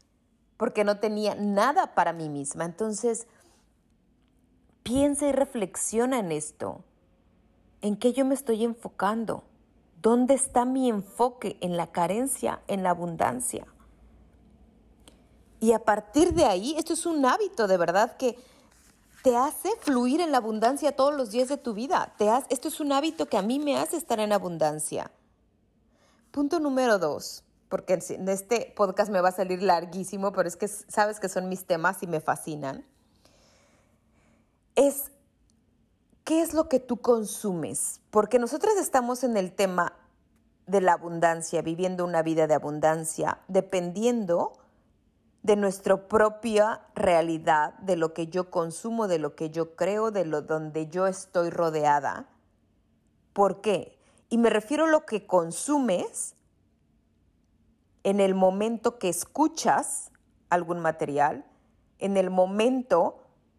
porque 0.56 0.84
no 0.84 0.98
tenía 0.98 1.34
nada 1.34 1.94
para 1.94 2.12
mí 2.12 2.28
misma. 2.28 2.64
Entonces, 2.64 3.26
piensa 4.82 5.28
y 5.28 5.32
reflexiona 5.32 6.18
en 6.18 6.32
esto. 6.32 6.84
¿En 7.82 7.96
qué 7.96 8.12
yo 8.12 8.24
me 8.24 8.34
estoy 8.34 8.64
enfocando? 8.64 9.44
¿Dónde 10.00 10.34
está 10.34 10.64
mi 10.64 10.88
enfoque? 10.88 11.58
¿En 11.60 11.76
la 11.76 11.88
carencia? 11.88 12.60
¿En 12.68 12.82
la 12.82 12.90
abundancia? 12.90 13.66
Y 15.60 15.72
a 15.72 15.80
partir 15.80 16.32
de 16.34 16.44
ahí, 16.44 16.74
esto 16.76 16.92
es 16.92 17.06
un 17.06 17.24
hábito 17.24 17.66
de 17.66 17.76
verdad 17.76 18.16
que 18.16 18.38
te 19.22 19.36
hace 19.36 19.70
fluir 19.80 20.20
en 20.20 20.30
la 20.30 20.38
abundancia 20.38 20.94
todos 20.94 21.14
los 21.14 21.30
días 21.30 21.48
de 21.48 21.56
tu 21.56 21.74
vida. 21.74 22.14
Te 22.16 22.30
esto 22.50 22.68
es 22.68 22.78
un 22.78 22.92
hábito 22.92 23.26
que 23.26 23.36
a 23.36 23.42
mí 23.42 23.58
me 23.58 23.76
hace 23.76 23.96
estar 23.96 24.20
en 24.20 24.32
abundancia. 24.32 25.10
Punto 26.30 26.60
número 26.60 26.98
dos 26.98 27.45
porque 27.68 27.98
en 28.10 28.28
este 28.28 28.72
podcast 28.76 29.10
me 29.10 29.20
va 29.20 29.30
a 29.30 29.32
salir 29.32 29.62
larguísimo, 29.62 30.32
pero 30.32 30.48
es 30.48 30.56
que 30.56 30.68
sabes 30.68 31.20
que 31.20 31.28
son 31.28 31.48
mis 31.48 31.66
temas 31.66 32.02
y 32.02 32.06
me 32.06 32.20
fascinan, 32.20 32.84
es 34.74 35.10
qué 36.24 36.42
es 36.42 36.54
lo 36.54 36.68
que 36.68 36.80
tú 36.80 36.98
consumes, 36.98 38.00
porque 38.10 38.38
nosotros 38.38 38.76
estamos 38.76 39.24
en 39.24 39.36
el 39.36 39.52
tema 39.52 39.94
de 40.66 40.80
la 40.80 40.94
abundancia, 40.94 41.62
viviendo 41.62 42.04
una 42.04 42.22
vida 42.22 42.46
de 42.46 42.54
abundancia, 42.54 43.40
dependiendo 43.48 44.52
de 45.42 45.56
nuestra 45.56 46.08
propia 46.08 46.82
realidad, 46.94 47.74
de 47.78 47.96
lo 47.96 48.12
que 48.12 48.26
yo 48.26 48.50
consumo, 48.50 49.06
de 49.06 49.18
lo 49.18 49.36
que 49.36 49.50
yo 49.50 49.76
creo, 49.76 50.10
de 50.10 50.24
lo 50.24 50.42
donde 50.42 50.88
yo 50.88 51.06
estoy 51.06 51.50
rodeada. 51.50 52.28
¿Por 53.32 53.60
qué? 53.60 53.96
Y 54.28 54.38
me 54.38 54.50
refiero 54.50 54.86
a 54.86 54.88
lo 54.88 55.06
que 55.06 55.26
consumes 55.26 56.35
en 58.06 58.20
el 58.20 58.36
momento 58.36 59.00
que 59.00 59.08
escuchas 59.08 60.12
algún 60.48 60.78
material, 60.78 61.44
en 61.98 62.16
el 62.16 62.30
momento 62.30 63.18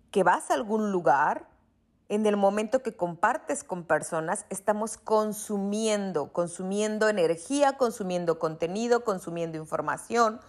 que 0.09 0.23
vas 0.23 0.49
a 0.49 0.53
algún 0.53 0.93
lugar, 0.93 1.49
en 2.07 2.25
el 2.25 2.37
momento 2.37 2.81
que 2.81 2.95
compartes 2.95 3.65
con 3.65 3.83
personas, 3.83 4.45
estamos 4.49 4.97
consumiendo, 4.97 6.31
consumiendo 6.31 7.09
energía, 7.09 7.75
consumiendo 7.75 8.39
contenido, 8.39 9.03
consumiendo 9.03 9.57
información, 9.57 10.39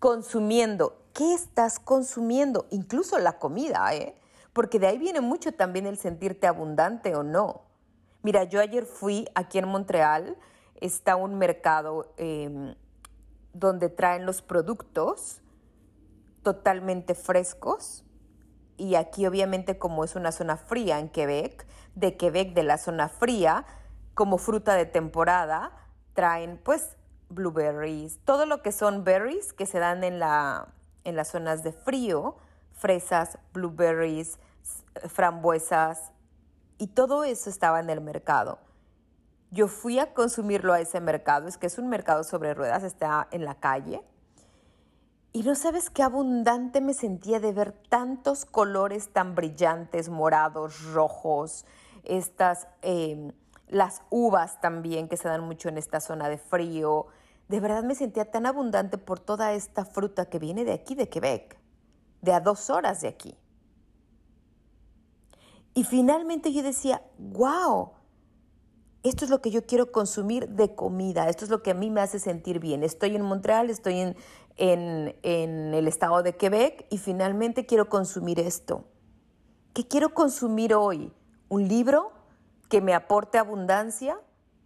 consumiendo. 0.00 0.96
¿Qué 1.12 1.32
estás 1.32 1.78
consumiendo? 1.78 2.66
Incluso 2.70 3.20
la 3.20 3.38
comida, 3.38 3.94
¿eh? 3.94 4.16
Porque 4.52 4.80
de 4.80 4.88
ahí 4.88 4.98
viene 4.98 5.20
mucho 5.20 5.52
también 5.52 5.86
el 5.86 5.96
sentirte 5.96 6.48
abundante 6.48 7.14
o 7.14 7.22
no. 7.22 7.60
Mira, 8.22 8.42
yo 8.42 8.60
ayer 8.60 8.84
fui 8.84 9.28
aquí 9.36 9.58
en 9.58 9.68
Montreal, 9.68 10.36
está 10.80 11.14
un 11.14 11.38
mercado 11.38 12.12
em, 12.16 12.74
donde 13.54 13.88
traen 13.88 14.26
los 14.26 14.42
productos 14.42 15.40
totalmente 16.42 17.14
frescos. 17.14 18.04
Y 18.76 18.96
aquí 18.96 19.26
obviamente 19.26 19.78
como 19.78 20.04
es 20.04 20.16
una 20.16 20.32
zona 20.32 20.56
fría 20.56 20.98
en 20.98 21.08
Quebec, 21.08 21.66
de 21.94 22.16
Quebec 22.16 22.52
de 22.54 22.64
la 22.64 22.76
zona 22.76 23.08
fría, 23.08 23.64
como 24.14 24.38
fruta 24.38 24.74
de 24.74 24.84
temporada, 24.84 25.72
traen 26.12 26.60
pues 26.62 26.96
blueberries, 27.28 28.18
todo 28.24 28.46
lo 28.46 28.62
que 28.62 28.72
son 28.72 29.04
berries 29.04 29.52
que 29.52 29.66
se 29.66 29.78
dan 29.78 30.04
en, 30.04 30.18
la, 30.18 30.68
en 31.04 31.16
las 31.16 31.28
zonas 31.28 31.62
de 31.62 31.72
frío, 31.72 32.36
fresas, 32.72 33.38
blueberries, 33.52 34.38
frambuesas, 35.08 36.12
y 36.78 36.88
todo 36.88 37.24
eso 37.24 37.50
estaba 37.50 37.80
en 37.80 37.90
el 37.90 38.00
mercado. 38.00 38.58
Yo 39.54 39.68
fui 39.68 40.00
a 40.00 40.12
consumirlo 40.12 40.72
a 40.72 40.80
ese 40.80 41.00
mercado, 41.00 41.46
es 41.46 41.58
que 41.58 41.68
es 41.68 41.78
un 41.78 41.88
mercado 41.88 42.24
sobre 42.24 42.54
ruedas, 42.54 42.82
está 42.82 43.28
en 43.30 43.44
la 43.44 43.54
calle. 43.54 44.02
Y 45.32 45.44
no 45.44 45.54
sabes 45.54 45.90
qué 45.90 46.02
abundante 46.02 46.80
me 46.80 46.92
sentía 46.92 47.38
de 47.38 47.52
ver 47.52 47.70
tantos 47.88 48.46
colores 48.46 49.12
tan 49.12 49.36
brillantes, 49.36 50.08
morados, 50.08 50.82
rojos, 50.92 51.66
estas, 52.02 52.66
em, 52.82 53.30
las 53.68 54.02
uvas 54.10 54.60
también 54.60 55.08
que 55.08 55.16
se 55.16 55.28
dan 55.28 55.44
mucho 55.44 55.68
en 55.68 55.78
esta 55.78 56.00
zona 56.00 56.28
de 56.28 56.38
frío. 56.38 57.06
De 57.48 57.60
verdad 57.60 57.84
me 57.84 57.94
sentía 57.94 58.28
tan 58.28 58.46
abundante 58.46 58.98
por 58.98 59.20
toda 59.20 59.52
esta 59.52 59.84
fruta 59.84 60.26
que 60.26 60.40
viene 60.40 60.64
de 60.64 60.72
aquí, 60.72 60.96
de 60.96 61.08
Quebec, 61.08 61.56
de 62.22 62.32
a 62.32 62.40
dos 62.40 62.70
horas 62.70 63.02
de 63.02 63.08
aquí. 63.08 63.38
Y 65.74 65.84
finalmente 65.84 66.52
yo 66.52 66.64
decía, 66.64 67.02
wow, 67.18 67.92
esto 69.04 69.26
es 69.26 69.30
lo 69.30 69.42
que 69.42 69.50
yo 69.50 69.66
quiero 69.66 69.92
consumir 69.92 70.48
de 70.48 70.74
comida, 70.74 71.28
esto 71.28 71.44
es 71.44 71.50
lo 71.50 71.62
que 71.62 71.70
a 71.70 71.74
mí 71.74 71.90
me 71.90 72.00
hace 72.00 72.18
sentir 72.18 72.58
bien. 72.58 72.82
Estoy 72.82 73.14
en 73.14 73.22
Montreal, 73.22 73.68
estoy 73.68 74.00
en, 74.00 74.16
en, 74.56 75.74
el 75.74 75.86
estado 75.86 76.22
de 76.22 76.36
Quebec 76.36 76.86
y 76.88 76.96
finalmente 76.96 77.66
quiero 77.66 77.90
consumir 77.90 78.40
esto. 78.40 78.86
¿Qué 79.74 79.86
quiero 79.86 80.14
consumir 80.14 80.74
hoy? 80.74 81.12
¿Un 81.50 81.68
libro 81.68 82.12
que 82.70 82.80
me 82.80 82.94
aporte 82.94 83.36
abundancia 83.36 84.18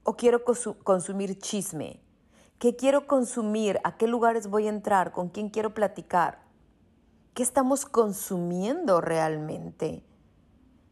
o 0.05 0.17
quiero 0.17 0.45
consumir 0.45 1.39
chisme? 1.41 2.01
¿Qué 2.61 2.77
quiero 2.77 3.09
consumir? 3.09 3.81
¿A 3.83 3.97
qué 3.97 4.07
lugares 4.07 4.49
voy 4.49 4.67
a 4.67 4.71
entrar? 4.71 5.11
¿Con 5.11 5.31
quién 5.31 5.49
quiero 5.49 5.75
platicar? 5.75 6.43
¿Qué 7.35 7.43
estamos 7.43 7.87
consumiendo 7.87 9.01
realmente? 9.01 10.05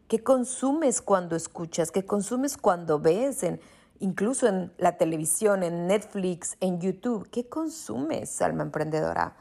¿Qué 0.09 0.23
consumes 0.23 1.03
cuando 1.03 1.35
escuchas? 1.35 1.91
¿Qué 1.91 2.07
consumes 2.07 2.57
cuando 2.57 3.01
ves? 3.01 3.43
En, 3.43 3.61
incluso 3.99 4.47
en 4.47 4.73
la 4.79 4.99
televisión, 4.99 5.65
en 5.65 5.89
Netflix, 5.89 6.57
en 6.61 6.81
YouTube. 6.81 7.29
¿Qué 7.31 7.49
consumes, 7.49 8.41
alma 8.41 8.63
emprendedora? 8.63 9.37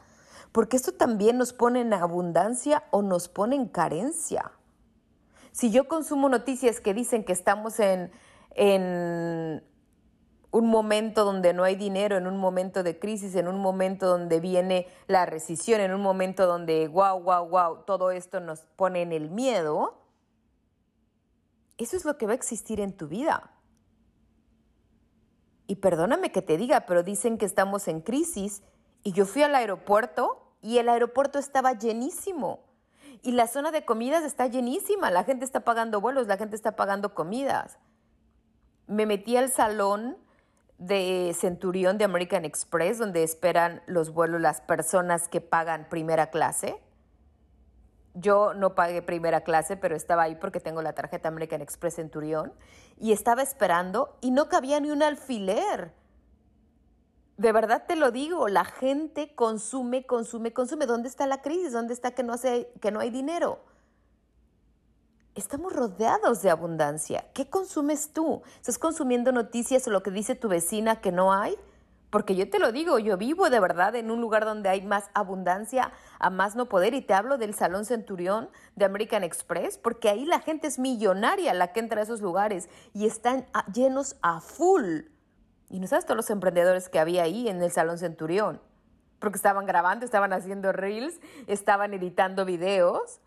Porque 0.50 0.76
esto 0.76 0.92
también 0.92 1.38
nos 1.38 1.52
pone 1.52 1.82
en 1.82 1.92
abundancia 1.92 2.84
o 2.90 3.02
nos 3.02 3.28
pone 3.28 3.54
en 3.54 3.66
carencia. 3.66 4.50
Si 5.52 5.70
yo 5.70 5.86
consumo 5.86 6.28
noticias 6.28 6.80
que 6.80 6.94
dicen 6.94 7.24
que 7.24 7.32
estamos 7.32 7.78
en, 7.78 8.10
en 8.54 9.62
un 10.50 10.66
momento 10.66 11.24
donde 11.24 11.52
no 11.52 11.62
hay 11.62 11.76
dinero, 11.76 12.16
en 12.16 12.26
un 12.26 12.38
momento 12.38 12.82
de 12.82 12.98
crisis, 12.98 13.36
en 13.36 13.46
un 13.46 13.60
momento 13.60 14.06
donde 14.06 14.40
viene 14.40 14.88
la 15.06 15.26
recesión, 15.26 15.80
en 15.80 15.94
un 15.94 16.02
momento 16.02 16.46
donde, 16.46 16.88
wow, 16.88 17.20
wow, 17.20 17.48
wow, 17.48 17.84
todo 17.86 18.10
esto 18.10 18.40
nos 18.40 18.60
pone 18.76 19.02
en 19.02 19.12
el 19.12 19.30
miedo, 19.30 20.05
eso 21.78 21.96
es 21.96 22.04
lo 22.04 22.16
que 22.18 22.26
va 22.26 22.32
a 22.32 22.36
existir 22.36 22.80
en 22.80 22.96
tu 22.96 23.08
vida. 23.08 23.52
Y 25.66 25.76
perdóname 25.76 26.30
que 26.32 26.42
te 26.42 26.56
diga, 26.56 26.86
pero 26.86 27.02
dicen 27.02 27.38
que 27.38 27.44
estamos 27.44 27.88
en 27.88 28.00
crisis 28.00 28.62
y 29.02 29.12
yo 29.12 29.26
fui 29.26 29.42
al 29.42 29.54
aeropuerto 29.54 30.54
y 30.62 30.78
el 30.78 30.88
aeropuerto 30.88 31.38
estaba 31.38 31.72
llenísimo. 31.72 32.64
Y 33.22 33.32
la 33.32 33.48
zona 33.48 33.72
de 33.72 33.84
comidas 33.84 34.24
está 34.24 34.46
llenísima, 34.46 35.10
la 35.10 35.24
gente 35.24 35.44
está 35.44 35.60
pagando 35.60 36.00
vuelos, 36.00 36.26
la 36.26 36.36
gente 36.36 36.54
está 36.54 36.76
pagando 36.76 37.14
comidas. 37.14 37.78
Me 38.86 39.06
metí 39.06 39.36
al 39.36 39.50
salón 39.50 40.16
de 40.78 41.34
Centurión 41.38 41.98
de 41.98 42.04
American 42.04 42.44
Express, 42.44 42.98
donde 42.98 43.22
esperan 43.22 43.82
los 43.86 44.12
vuelos 44.12 44.40
las 44.40 44.60
personas 44.60 45.28
que 45.28 45.40
pagan 45.40 45.88
primera 45.88 46.30
clase. 46.30 46.80
Yo 48.18 48.54
no 48.54 48.74
pagué 48.74 49.02
primera 49.02 49.42
clase, 49.42 49.76
pero 49.76 49.94
estaba 49.94 50.22
ahí 50.22 50.36
porque 50.36 50.58
tengo 50.58 50.80
la 50.80 50.94
tarjeta 50.94 51.28
American 51.28 51.60
Express 51.60 51.96
Centurión 51.96 52.54
y 52.98 53.12
estaba 53.12 53.42
esperando 53.42 54.16
y 54.22 54.30
no 54.30 54.48
cabía 54.48 54.80
ni 54.80 54.90
un 54.90 55.02
alfiler. 55.02 55.92
De 57.36 57.52
verdad 57.52 57.84
te 57.86 57.94
lo 57.94 58.10
digo, 58.10 58.48
la 58.48 58.64
gente 58.64 59.34
consume, 59.34 60.06
consume, 60.06 60.54
consume. 60.54 60.86
¿Dónde 60.86 61.10
está 61.10 61.26
la 61.26 61.42
crisis? 61.42 61.72
¿Dónde 61.72 61.92
está 61.92 62.12
que 62.12 62.22
no, 62.22 62.32
hace, 62.32 62.72
que 62.80 62.90
no 62.90 63.00
hay 63.00 63.10
dinero? 63.10 63.60
Estamos 65.34 65.74
rodeados 65.74 66.40
de 66.40 66.48
abundancia. 66.48 67.26
¿Qué 67.34 67.50
consumes 67.50 68.14
tú? 68.14 68.40
¿Estás 68.56 68.78
consumiendo 68.78 69.30
noticias 69.30 69.86
o 69.86 69.90
lo 69.90 70.02
que 70.02 70.10
dice 70.10 70.34
tu 70.34 70.48
vecina 70.48 71.02
que 71.02 71.12
no 71.12 71.34
hay? 71.34 71.58
Porque 72.10 72.36
yo 72.36 72.48
te 72.48 72.58
lo 72.58 72.70
digo, 72.70 72.98
yo 72.98 73.16
vivo 73.16 73.50
de 73.50 73.58
verdad 73.58 73.94
en 73.96 74.10
un 74.10 74.20
lugar 74.20 74.44
donde 74.44 74.68
hay 74.68 74.82
más 74.82 75.10
abundancia, 75.12 75.92
a 76.18 76.30
más 76.30 76.54
no 76.54 76.66
poder, 76.68 76.94
y 76.94 77.02
te 77.02 77.14
hablo 77.14 77.36
del 77.36 77.54
Salón 77.54 77.84
Centurión 77.84 78.48
de 78.76 78.84
American 78.84 79.24
Express, 79.24 79.76
porque 79.76 80.08
ahí 80.08 80.24
la 80.24 80.40
gente 80.40 80.68
es 80.68 80.78
millonaria 80.78 81.52
la 81.52 81.72
que 81.72 81.80
entra 81.80 82.00
a 82.00 82.04
esos 82.04 82.20
lugares 82.20 82.68
y 82.94 83.06
están 83.06 83.46
llenos 83.72 84.16
a 84.22 84.40
full. 84.40 85.00
Y 85.68 85.80
no 85.80 85.88
sabes 85.88 86.04
todos 86.04 86.16
los 86.16 86.30
emprendedores 86.30 86.88
que 86.88 87.00
había 87.00 87.24
ahí 87.24 87.48
en 87.48 87.60
el 87.60 87.72
Salón 87.72 87.98
Centurión, 87.98 88.60
porque 89.18 89.36
estaban 89.36 89.66
grabando, 89.66 90.04
estaban 90.04 90.32
haciendo 90.32 90.72
reels, 90.72 91.20
estaban 91.48 91.92
editando 91.92 92.44
videos. 92.44 93.20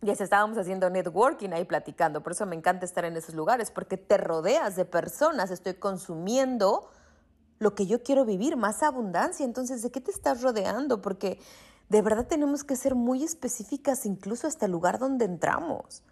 Y 0.00 0.10
estábamos 0.10 0.56
haciendo 0.58 0.90
networking 0.90 1.50
ahí 1.50 1.64
platicando. 1.64 2.22
Por 2.22 2.30
eso 2.30 2.46
me 2.46 2.54
encanta 2.54 2.84
estar 2.84 3.04
en 3.04 3.16
esos 3.16 3.34
lugares, 3.34 3.72
porque 3.72 3.96
te 3.96 4.16
rodeas 4.16 4.76
de 4.76 4.84
personas, 4.84 5.50
estoy 5.50 5.74
consumiendo 5.74 6.88
lo 7.58 7.74
que 7.74 7.86
yo 7.86 8.02
quiero 8.02 8.24
vivir, 8.24 8.56
más 8.56 8.82
abundancia. 8.82 9.44
Entonces, 9.44 9.82
¿de 9.82 9.90
qué 9.90 10.00
te 10.00 10.10
estás 10.10 10.42
rodeando? 10.42 11.02
Porque 11.02 11.40
de 11.88 12.02
verdad 12.02 12.26
tenemos 12.26 12.64
que 12.64 12.76
ser 12.76 12.94
muy 12.94 13.24
específicas 13.24 14.06
incluso 14.06 14.46
hasta 14.46 14.66
el 14.66 14.72
lugar 14.72 14.98
donde 14.98 15.24
entramos. 15.24 16.02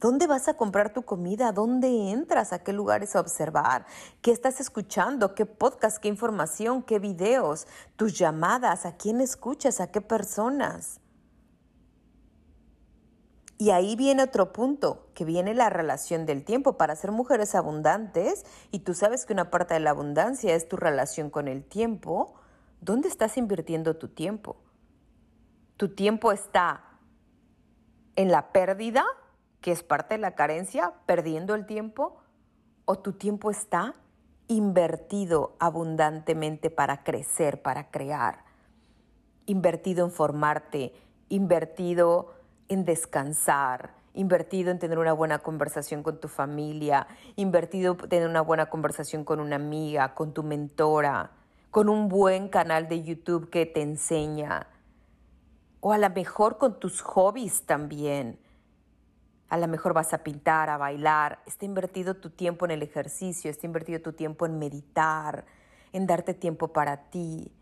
¿Dónde 0.00 0.26
vas 0.26 0.46
a 0.48 0.54
comprar 0.54 0.92
tu 0.92 1.02
comida? 1.02 1.52
¿Dónde 1.52 2.10
entras? 2.10 2.52
¿A 2.52 2.58
qué 2.58 2.72
lugares 2.72 3.16
a 3.16 3.20
observar? 3.20 3.86
¿Qué 4.20 4.30
estás 4.30 4.60
escuchando? 4.60 5.34
¿Qué 5.34 5.46
podcast? 5.46 5.98
¿Qué 5.98 6.08
información? 6.08 6.82
¿Qué 6.82 6.98
videos? 6.98 7.66
¿Tus 7.96 8.18
llamadas? 8.18 8.84
¿A 8.84 8.96
quién 8.96 9.22
escuchas? 9.22 9.80
¿A 9.80 9.90
qué 9.90 10.02
personas? 10.02 11.00
Y 13.58 13.70
ahí 13.70 13.96
viene 13.96 14.22
otro 14.22 14.52
punto, 14.52 15.06
que 15.14 15.24
viene 15.24 15.54
la 15.54 15.70
relación 15.70 16.26
del 16.26 16.44
tiempo. 16.44 16.76
Para 16.76 16.94
ser 16.94 17.10
mujeres 17.10 17.54
abundantes, 17.54 18.44
y 18.70 18.80
tú 18.80 18.92
sabes 18.92 19.24
que 19.24 19.32
una 19.32 19.50
parte 19.50 19.74
de 19.74 19.80
la 19.80 19.90
abundancia 19.90 20.54
es 20.54 20.68
tu 20.68 20.76
relación 20.76 21.30
con 21.30 21.48
el 21.48 21.64
tiempo, 21.64 22.34
¿dónde 22.82 23.08
estás 23.08 23.38
invirtiendo 23.38 23.96
tu 23.96 24.08
tiempo? 24.08 24.56
¿Tu 25.78 25.94
tiempo 25.94 26.32
está 26.32 26.84
en 28.14 28.30
la 28.30 28.52
pérdida, 28.52 29.04
que 29.62 29.72
es 29.72 29.82
parte 29.82 30.14
de 30.14 30.20
la 30.20 30.34
carencia, 30.34 30.92
perdiendo 31.06 31.54
el 31.54 31.64
tiempo? 31.64 32.18
¿O 32.84 32.98
tu 32.98 33.14
tiempo 33.14 33.50
está 33.50 33.94
invertido 34.48 35.56
abundantemente 35.58 36.68
para 36.68 37.04
crecer, 37.04 37.62
para 37.62 37.90
crear? 37.90 38.44
Invertido 39.46 40.04
en 40.04 40.12
formarte, 40.12 40.92
invertido 41.30 42.35
en 42.68 42.84
descansar, 42.84 43.94
invertido 44.14 44.70
en 44.70 44.78
tener 44.78 44.98
una 44.98 45.12
buena 45.12 45.38
conversación 45.38 46.02
con 46.02 46.18
tu 46.18 46.28
familia, 46.28 47.06
invertido 47.36 47.96
en 48.00 48.08
tener 48.08 48.28
una 48.28 48.40
buena 48.40 48.66
conversación 48.66 49.24
con 49.24 49.40
una 49.40 49.56
amiga, 49.56 50.14
con 50.14 50.32
tu 50.32 50.42
mentora, 50.42 51.30
con 51.70 51.88
un 51.88 52.08
buen 52.08 52.48
canal 52.48 52.88
de 52.88 53.02
YouTube 53.02 53.50
que 53.50 53.66
te 53.66 53.82
enseña, 53.82 54.66
o 55.80 55.92
a 55.92 55.98
lo 55.98 56.10
mejor 56.10 56.58
con 56.58 56.80
tus 56.80 57.00
hobbies 57.02 57.62
también. 57.62 58.40
A 59.48 59.58
lo 59.58 59.68
mejor 59.68 59.92
vas 59.92 60.12
a 60.12 60.24
pintar, 60.24 60.68
a 60.68 60.76
bailar. 60.76 61.38
Está 61.46 61.64
invertido 61.64 62.16
tu 62.16 62.30
tiempo 62.30 62.64
en 62.64 62.72
el 62.72 62.82
ejercicio, 62.82 63.48
está 63.48 63.66
invertido 63.66 64.00
tu 64.00 64.12
tiempo 64.12 64.46
en 64.46 64.58
meditar, 64.58 65.44
en 65.92 66.08
darte 66.08 66.34
tiempo 66.34 66.72
para 66.72 67.10
ti. 67.10 67.52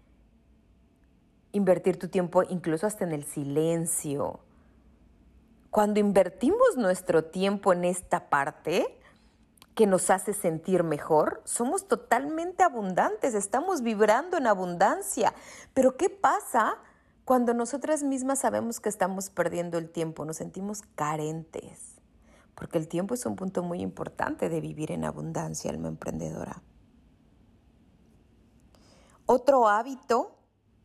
Invertir 1.53 1.99
tu 1.99 2.09
tiempo 2.09 2.43
incluso 2.49 2.87
hasta 2.87 3.05
en 3.05 3.13
el 3.13 3.25
silencio 3.25 4.41
cuando 5.75 5.99
invertimos 5.99 6.77
nuestro 6.77 7.25
tiempo 7.25 7.73
en 7.73 7.85
esta 7.85 8.31
parte 8.31 8.97
que 9.75 9.89
nos 9.89 10.09
hace 10.09 10.33
sentir 10.33 10.85
mejor, 10.85 11.43
somos 11.45 11.89
totalmente 11.89 12.63
abundantes, 12.63 13.35
estamos 13.35 13.83
vibrando 13.83 14.37
en 14.37 14.47
abundancia. 14.47 15.35
Pero 15.73 15.97
¿qué 15.97 16.11
pasa 16.11 16.77
cuando 17.25 17.55
nosotras 17.55 18.05
mismas 18.05 18.39
sabemos 18.39 18.79
que 18.79 18.89
estamos 18.89 19.31
perdiendo 19.31 19.77
el 19.77 19.91
tiempo? 19.91 20.25
Nos 20.25 20.37
sentimos 20.37 20.83
carentes, 20.95 21.97
porque 22.55 22.79
el 22.79 22.87
tiempo 22.87 23.15
es 23.15 23.27
un 23.27 23.35
punto 23.35 23.65
muy 23.65 23.81
importante 23.81 24.49
de 24.49 24.61
vivir 24.61 24.93
en 24.93 25.05
abundancia, 25.05 25.73
alma 25.73 25.89
emprendedora. 25.89 26.63
Otro 29.27 29.67
hábito 29.67 30.39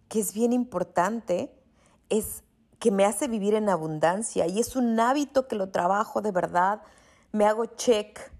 que 0.07 0.19
es 0.19 0.33
bien 0.33 0.51
importante 0.51 1.53
es 2.09 2.41
que 2.79 2.91
me 2.91 3.05
hace 3.05 3.27
vivir 3.27 3.55
en 3.55 3.69
abundancia 3.69 4.47
y 4.47 4.59
es 4.59 4.75
un 4.75 4.99
hábito 4.99 5.47
que 5.47 5.55
lo 5.55 5.69
trabajo 5.69 6.21
de 6.21 6.31
verdad. 6.31 6.81
Me 7.31 7.45
hago 7.45 7.65
check, 7.65 8.31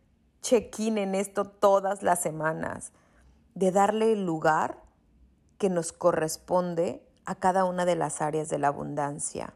check-in 0.42 0.98
en 0.98 1.14
esto 1.14 1.46
todas 1.46 2.02
las 2.04 2.22
semanas, 2.22 2.94
de 3.54 3.72
darle 3.72 4.14
el 4.14 4.26
lugar 4.26 4.82
que 5.58 5.70
nos 5.70 5.92
corresponde 5.92 7.06
a 7.26 7.36
cada 7.36 7.66
una 7.66 7.86
de 7.86 7.96
las 7.96 8.22
áreas 8.22 8.50
de 8.50 8.60
la 8.60 8.70
abundancia. 8.70 9.54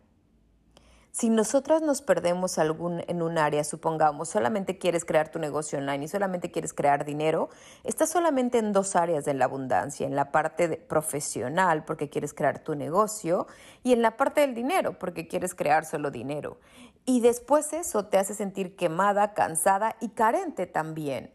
Si 1.16 1.30
nosotras 1.30 1.84
nos 1.84 2.02
perdemos 2.02 2.58
algún, 2.58 3.04
en 3.08 3.22
un 3.22 3.38
área, 3.38 3.64
supongamos, 3.64 4.30
solamente 4.30 4.80
quieres 4.80 5.06
crear 5.06 5.30
tu 5.30 5.38
negocio 5.38 5.78
online 5.78 6.06
y 6.06 6.08
solamente 6.08 6.50
quieres 6.50 6.74
crear 6.74 7.06
dinero, 7.06 7.52
estás 7.84 8.10
solamente 8.10 8.58
en 8.58 8.74
dos 8.74 8.96
áreas 8.96 9.24
de 9.24 9.36
la 9.36 9.46
abundancia, 9.46 10.08
en 10.08 10.16
la 10.16 10.32
parte 10.32 10.76
profesional 10.76 11.86
porque 11.86 12.10
quieres 12.10 12.34
crear 12.34 12.64
tu 12.64 12.74
negocio 12.74 13.46
y 13.84 13.94
en 13.94 14.02
la 14.02 14.18
parte 14.18 14.42
del 14.42 14.56
dinero 14.56 14.98
porque 14.98 15.28
quieres 15.28 15.54
crear 15.54 15.86
solo 15.86 16.10
dinero. 16.10 16.58
Y 17.06 17.22
después 17.22 17.74
eso 17.74 18.06
te 18.06 18.18
hace 18.18 18.34
sentir 18.34 18.76
quemada, 18.76 19.36
cansada 19.36 19.96
y 20.02 20.10
carente 20.10 20.66
también 20.66 21.32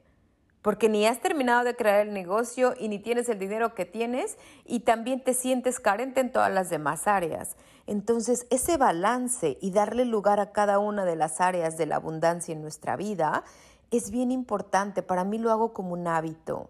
porque 0.68 0.90
ni 0.90 1.06
has 1.06 1.18
terminado 1.22 1.64
de 1.64 1.74
crear 1.74 2.06
el 2.06 2.12
negocio 2.12 2.74
y 2.78 2.88
ni 2.88 2.98
tienes 2.98 3.30
el 3.30 3.38
dinero 3.38 3.74
que 3.74 3.86
tienes 3.86 4.36
y 4.66 4.80
también 4.80 5.24
te 5.24 5.32
sientes 5.32 5.80
carente 5.80 6.20
en 6.20 6.30
todas 6.30 6.52
las 6.52 6.68
demás 6.68 7.08
áreas. 7.08 7.56
Entonces, 7.86 8.46
ese 8.50 8.76
balance 8.76 9.56
y 9.62 9.70
darle 9.70 10.04
lugar 10.04 10.40
a 10.40 10.52
cada 10.52 10.78
una 10.78 11.06
de 11.06 11.16
las 11.16 11.40
áreas 11.40 11.78
de 11.78 11.86
la 11.86 11.96
abundancia 11.96 12.52
en 12.52 12.60
nuestra 12.60 12.96
vida 12.96 13.44
es 13.90 14.10
bien 14.10 14.30
importante. 14.30 15.02
Para 15.02 15.24
mí 15.24 15.38
lo 15.38 15.50
hago 15.52 15.72
como 15.72 15.94
un 15.94 16.06
hábito. 16.06 16.68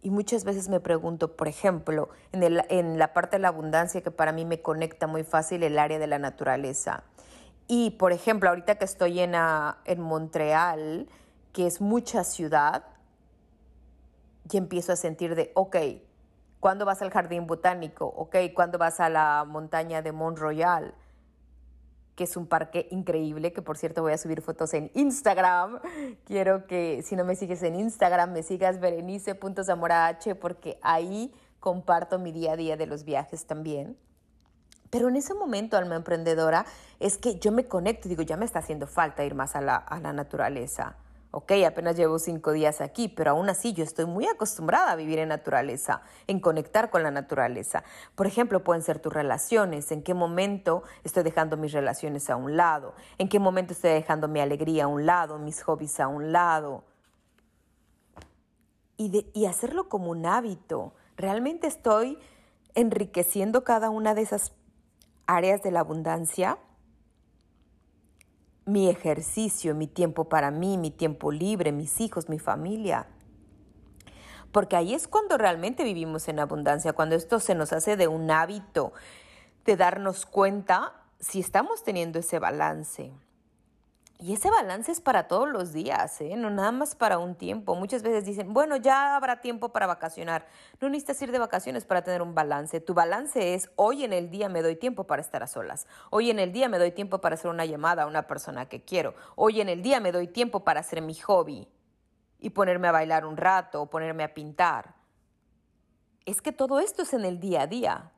Y 0.00 0.08
muchas 0.08 0.44
veces 0.44 0.70
me 0.70 0.80
pregunto, 0.80 1.36
por 1.36 1.48
ejemplo, 1.48 2.08
en, 2.32 2.98
la 2.98 3.12
parte 3.12 3.36
de 3.36 3.42
la 3.42 3.48
abundancia 3.48 4.00
que 4.00 4.10
para 4.10 4.32
mí 4.32 4.46
me 4.46 4.62
conecta 4.62 5.06
muy 5.06 5.22
fácil 5.22 5.64
el 5.64 5.78
área 5.78 5.98
de 5.98 6.06
la 6.06 6.18
naturaleza. 6.18 7.02
Y, 7.66 7.90
por 7.90 8.12
ejemplo, 8.12 8.48
ahorita 8.48 8.76
que 8.76 8.86
estoy 8.86 9.20
en, 9.20 9.34
en 9.34 10.00
Montreal, 10.00 11.10
que 11.52 11.66
es 11.66 11.82
mucha 11.82 12.24
ciudad, 12.24 12.84
y 14.50 14.56
empiezo 14.56 14.92
a 14.92 14.96
sentir 14.96 15.34
de, 15.34 15.52
ok, 15.54 15.76
¿cuándo 16.60 16.84
vas 16.84 17.02
al 17.02 17.10
jardín 17.10 17.46
botánico? 17.46 18.06
Ok, 18.06 18.36
¿cuándo 18.54 18.78
vas 18.78 19.00
a 19.00 19.08
la 19.08 19.44
montaña 19.46 20.02
de 20.02 20.12
Mont 20.12 20.38
Royal? 20.38 20.94
que 22.18 22.24
es 22.24 22.36
un 22.36 22.48
parque 22.48 22.88
increíble, 22.90 23.52
que 23.52 23.62
por 23.62 23.78
cierto 23.78 24.02
voy 24.02 24.12
a 24.12 24.18
subir 24.18 24.42
fotos 24.42 24.74
en 24.74 24.90
Instagram. 24.94 25.78
Quiero 26.24 26.66
que 26.66 27.00
si 27.04 27.14
no 27.14 27.24
me 27.24 27.36
sigues 27.36 27.62
en 27.62 27.76
Instagram, 27.76 28.32
me 28.32 28.42
sigas 28.42 28.80
berenice.zamorah 28.80 30.18
porque 30.40 30.80
ahí 30.82 31.32
comparto 31.60 32.18
mi 32.18 32.32
día 32.32 32.54
a 32.54 32.56
día 32.56 32.76
de 32.76 32.86
los 32.86 33.04
viajes 33.04 33.46
también. 33.46 33.96
Pero 34.90 35.08
en 35.08 35.14
ese 35.14 35.32
momento, 35.32 35.76
alma 35.76 35.94
emprendedora, 35.94 36.66
es 36.98 37.18
que 37.18 37.38
yo 37.38 37.52
me 37.52 37.68
conecto 37.68 38.08
y 38.08 38.10
digo, 38.10 38.22
ya 38.22 38.36
me 38.36 38.46
está 38.46 38.58
haciendo 38.58 38.88
falta 38.88 39.24
ir 39.24 39.36
más 39.36 39.54
a 39.54 39.60
la, 39.60 39.76
a 39.76 40.00
la 40.00 40.12
naturaleza 40.12 40.96
Ok, 41.30 41.52
apenas 41.66 41.96
llevo 41.96 42.18
cinco 42.18 42.52
días 42.52 42.80
aquí, 42.80 43.08
pero 43.08 43.32
aún 43.32 43.50
así 43.50 43.74
yo 43.74 43.84
estoy 43.84 44.06
muy 44.06 44.26
acostumbrada 44.26 44.92
a 44.92 44.96
vivir 44.96 45.18
en 45.18 45.28
naturaleza, 45.28 46.00
en 46.26 46.40
conectar 46.40 46.88
con 46.88 47.02
la 47.02 47.10
naturaleza. 47.10 47.84
Por 48.14 48.26
ejemplo, 48.26 48.64
pueden 48.64 48.82
ser 48.82 48.98
tus 48.98 49.12
relaciones, 49.12 49.92
en 49.92 50.02
qué 50.02 50.14
momento 50.14 50.84
estoy 51.04 51.24
dejando 51.24 51.58
mis 51.58 51.72
relaciones 51.72 52.30
a 52.30 52.36
un 52.36 52.56
lado, 52.56 52.94
en 53.18 53.28
qué 53.28 53.38
momento 53.38 53.74
estoy 53.74 53.90
dejando 53.90 54.26
mi 54.26 54.40
alegría 54.40 54.84
a 54.84 54.86
un 54.86 55.04
lado, 55.04 55.38
mis 55.38 55.62
hobbies 55.62 56.00
a 56.00 56.08
un 56.08 56.32
lado. 56.32 56.84
Y, 58.96 59.30
y 59.34 59.44
hacerlo 59.44 59.90
como 59.90 60.10
un 60.10 60.24
hábito. 60.24 60.94
Realmente 61.16 61.66
estoy 61.66 62.18
enriqueciendo 62.74 63.64
cada 63.64 63.90
una 63.90 64.14
de 64.14 64.22
esas 64.22 64.54
áreas 65.26 65.62
de 65.62 65.72
la 65.72 65.80
abundancia 65.80 66.58
mi 68.68 68.88
ejercicio, 68.88 69.74
mi 69.74 69.86
tiempo 69.86 70.28
para 70.28 70.50
mí, 70.50 70.76
mi 70.76 70.90
tiempo 70.90 71.32
libre, 71.32 71.72
mis 71.72 72.00
hijos, 72.00 72.28
mi 72.28 72.38
familia. 72.38 73.06
Porque 74.52 74.76
ahí 74.76 74.94
es 74.94 75.08
cuando 75.08 75.38
realmente 75.38 75.84
vivimos 75.84 76.28
en 76.28 76.38
abundancia, 76.38 76.92
cuando 76.92 77.16
esto 77.16 77.40
se 77.40 77.54
nos 77.54 77.72
hace 77.72 77.96
de 77.96 78.08
un 78.08 78.30
hábito, 78.30 78.92
de 79.64 79.76
darnos 79.76 80.26
cuenta 80.26 80.92
si 81.18 81.40
estamos 81.40 81.82
teniendo 81.82 82.18
ese 82.18 82.38
balance. 82.38 83.12
Y 84.20 84.32
ese 84.32 84.50
balance 84.50 84.90
es 84.90 85.00
para 85.00 85.28
todos 85.28 85.48
los 85.48 85.72
días, 85.72 86.20
¿eh? 86.20 86.34
no 86.36 86.50
nada 86.50 86.72
más 86.72 86.96
para 86.96 87.18
un 87.18 87.36
tiempo. 87.36 87.76
Muchas 87.76 88.02
veces 88.02 88.24
dicen, 88.24 88.52
bueno, 88.52 88.74
ya 88.74 89.14
habrá 89.14 89.40
tiempo 89.40 89.68
para 89.68 89.86
vacacionar. 89.86 90.48
No 90.80 90.88
necesitas 90.88 91.22
ir 91.22 91.30
de 91.30 91.38
vacaciones 91.38 91.84
para 91.84 92.02
tener 92.02 92.20
un 92.20 92.34
balance. 92.34 92.80
Tu 92.80 92.94
balance 92.94 93.54
es, 93.54 93.70
hoy 93.76 94.02
en 94.02 94.12
el 94.12 94.28
día 94.28 94.48
me 94.48 94.60
doy 94.60 94.74
tiempo 94.74 95.04
para 95.04 95.22
estar 95.22 95.44
a 95.44 95.46
solas. 95.46 95.86
Hoy 96.10 96.30
en 96.30 96.40
el 96.40 96.52
día 96.52 96.68
me 96.68 96.78
doy 96.78 96.90
tiempo 96.90 97.20
para 97.20 97.34
hacer 97.34 97.48
una 97.48 97.64
llamada 97.64 98.02
a 98.02 98.06
una 98.06 98.26
persona 98.26 98.68
que 98.68 98.82
quiero. 98.82 99.14
Hoy 99.36 99.60
en 99.60 99.68
el 99.68 99.82
día 99.82 100.00
me 100.00 100.10
doy 100.10 100.26
tiempo 100.26 100.64
para 100.64 100.80
hacer 100.80 101.00
mi 101.00 101.14
hobby 101.14 101.68
y 102.40 102.50
ponerme 102.50 102.88
a 102.88 102.92
bailar 102.92 103.24
un 103.24 103.36
rato 103.36 103.82
o 103.82 103.86
ponerme 103.86 104.24
a 104.24 104.34
pintar. 104.34 104.96
es 106.24 106.42
que 106.42 106.50
todo 106.50 106.80
esto 106.80 107.02
es 107.02 107.14
en 107.14 107.24
el 107.24 107.38
día 107.38 107.62
a 107.62 107.66
día. 107.68 108.12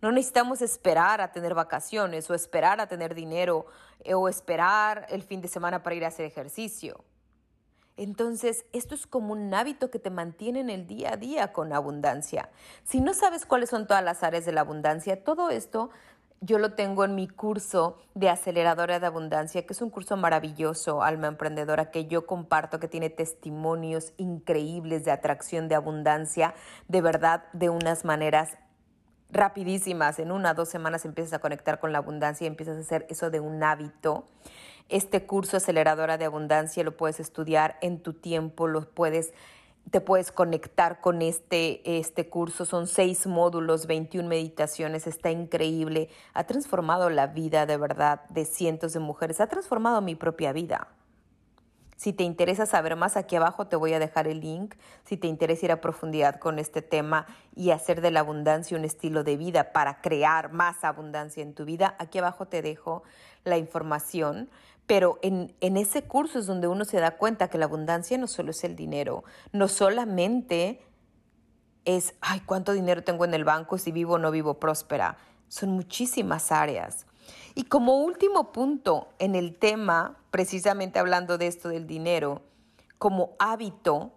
No 0.00 0.12
necesitamos 0.12 0.62
esperar 0.62 1.20
a 1.20 1.32
tener 1.32 1.54
vacaciones 1.54 2.30
o 2.30 2.34
esperar 2.34 2.80
a 2.80 2.86
tener 2.86 3.14
dinero 3.14 3.66
eh, 4.04 4.14
o 4.14 4.28
esperar 4.28 5.06
el 5.10 5.22
fin 5.22 5.40
de 5.40 5.48
semana 5.48 5.82
para 5.82 5.96
ir 5.96 6.04
a 6.04 6.08
hacer 6.08 6.24
ejercicio. 6.24 7.04
Entonces, 7.96 8.64
esto 8.72 8.94
es 8.94 9.08
como 9.08 9.32
un 9.32 9.52
hábito 9.52 9.90
que 9.90 9.98
te 9.98 10.10
mantiene 10.10 10.60
en 10.60 10.70
el 10.70 10.86
día 10.86 11.14
a 11.14 11.16
día 11.16 11.52
con 11.52 11.72
abundancia. 11.72 12.48
Si 12.84 13.00
no 13.00 13.12
sabes 13.12 13.44
cuáles 13.44 13.70
son 13.70 13.88
todas 13.88 14.04
las 14.04 14.22
áreas 14.22 14.46
de 14.46 14.52
la 14.52 14.60
abundancia, 14.60 15.24
todo 15.24 15.50
esto 15.50 15.90
yo 16.40 16.58
lo 16.58 16.74
tengo 16.74 17.04
en 17.04 17.16
mi 17.16 17.26
curso 17.26 17.98
de 18.14 18.30
aceleradora 18.30 19.00
de 19.00 19.06
abundancia, 19.06 19.66
que 19.66 19.72
es 19.72 19.82
un 19.82 19.90
curso 19.90 20.16
maravilloso, 20.16 21.02
alma 21.02 21.26
emprendedora, 21.26 21.90
que 21.90 22.06
yo 22.06 22.26
comparto, 22.26 22.78
que 22.78 22.86
tiene 22.86 23.10
testimonios 23.10 24.12
increíbles 24.16 25.04
de 25.04 25.10
atracción 25.10 25.66
de 25.66 25.74
abundancia, 25.74 26.54
de 26.86 27.00
verdad, 27.00 27.44
de 27.52 27.68
unas 27.68 28.04
maneras 28.04 28.56
rapidísimas. 29.30 30.18
En 30.18 30.32
una 30.32 30.54
dos 30.54 30.68
semanas 30.68 31.04
empiezas 31.04 31.34
a 31.34 31.38
conectar 31.38 31.80
con 31.80 31.92
la 31.92 31.98
abundancia 31.98 32.44
y 32.44 32.48
empiezas 32.48 32.76
a 32.76 32.80
hacer 32.80 33.06
eso 33.08 33.30
de 33.30 33.40
un 33.40 33.62
hábito. 33.62 34.26
Este 34.88 35.26
curso 35.26 35.56
aceleradora 35.58 36.16
de 36.16 36.24
abundancia 36.24 36.82
lo 36.84 36.96
puedes 36.96 37.20
estudiar 37.20 37.76
en 37.82 38.00
tu 38.02 38.14
tiempo, 38.14 38.66
lo 38.66 38.88
puedes 38.88 39.32
te 39.90 40.00
puedes 40.00 40.32
conectar 40.32 41.00
con 41.00 41.22
este, 41.22 41.98
este 41.98 42.28
curso. 42.28 42.64
Son 42.64 42.86
seis 42.86 43.26
módulos, 43.26 43.86
21 43.86 44.28
meditaciones, 44.28 45.06
está 45.06 45.30
increíble. 45.30 46.10
Ha 46.34 46.44
transformado 46.44 47.10
la 47.10 47.26
vida 47.26 47.64
de 47.64 47.76
verdad 47.76 48.20
de 48.28 48.44
cientos 48.44 48.92
de 48.92 49.00
mujeres, 49.00 49.40
ha 49.40 49.46
transformado 49.46 50.00
mi 50.00 50.14
propia 50.14 50.52
vida. 50.52 50.88
Si 51.98 52.12
te 52.12 52.22
interesa 52.22 52.64
saber 52.64 52.94
más, 52.94 53.16
aquí 53.16 53.34
abajo 53.34 53.66
te 53.66 53.74
voy 53.74 53.92
a 53.92 53.98
dejar 53.98 54.28
el 54.28 54.38
link. 54.38 54.76
Si 55.04 55.16
te 55.16 55.26
interesa 55.26 55.66
ir 55.66 55.72
a 55.72 55.80
profundidad 55.80 56.38
con 56.38 56.60
este 56.60 56.80
tema 56.80 57.26
y 57.56 57.72
hacer 57.72 58.00
de 58.00 58.12
la 58.12 58.20
abundancia 58.20 58.78
un 58.78 58.84
estilo 58.84 59.24
de 59.24 59.36
vida 59.36 59.72
para 59.72 60.00
crear 60.00 60.52
más 60.52 60.84
abundancia 60.84 61.42
en 61.42 61.54
tu 61.54 61.64
vida, 61.64 61.96
aquí 61.98 62.18
abajo 62.18 62.46
te 62.46 62.62
dejo 62.62 63.02
la 63.42 63.58
información. 63.58 64.48
Pero 64.86 65.18
en, 65.22 65.52
en 65.60 65.76
ese 65.76 66.04
curso 66.04 66.38
es 66.38 66.46
donde 66.46 66.68
uno 66.68 66.84
se 66.84 67.00
da 67.00 67.16
cuenta 67.16 67.48
que 67.48 67.58
la 67.58 67.64
abundancia 67.64 68.16
no 68.16 68.28
solo 68.28 68.52
es 68.52 68.62
el 68.62 68.76
dinero, 68.76 69.24
no 69.52 69.66
solamente 69.66 70.80
es, 71.84 72.14
ay, 72.20 72.42
¿cuánto 72.46 72.74
dinero 72.74 73.02
tengo 73.02 73.24
en 73.24 73.34
el 73.34 73.42
banco 73.42 73.76
si 73.76 73.90
vivo 73.90 74.14
o 74.14 74.18
no 74.18 74.30
vivo 74.30 74.60
próspera? 74.60 75.16
Son 75.48 75.70
muchísimas 75.70 76.52
áreas. 76.52 77.06
Y 77.56 77.64
como 77.64 78.04
último 78.04 78.52
punto 78.52 79.08
en 79.18 79.34
el 79.34 79.56
tema, 79.56 80.17
precisamente 80.30 80.98
hablando 80.98 81.38
de 81.38 81.46
esto 81.46 81.68
del 81.68 81.86
dinero, 81.86 82.42
como 82.98 83.36
hábito 83.38 84.12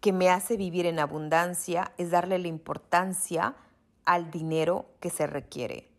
que 0.00 0.12
me 0.12 0.30
hace 0.30 0.56
vivir 0.56 0.86
en 0.86 0.98
abundancia 0.98 1.92
es 1.98 2.10
darle 2.10 2.38
la 2.38 2.48
importancia 2.48 3.56
al 4.04 4.30
dinero 4.30 4.86
que 5.00 5.10
se 5.10 5.26
requiere. 5.26 5.90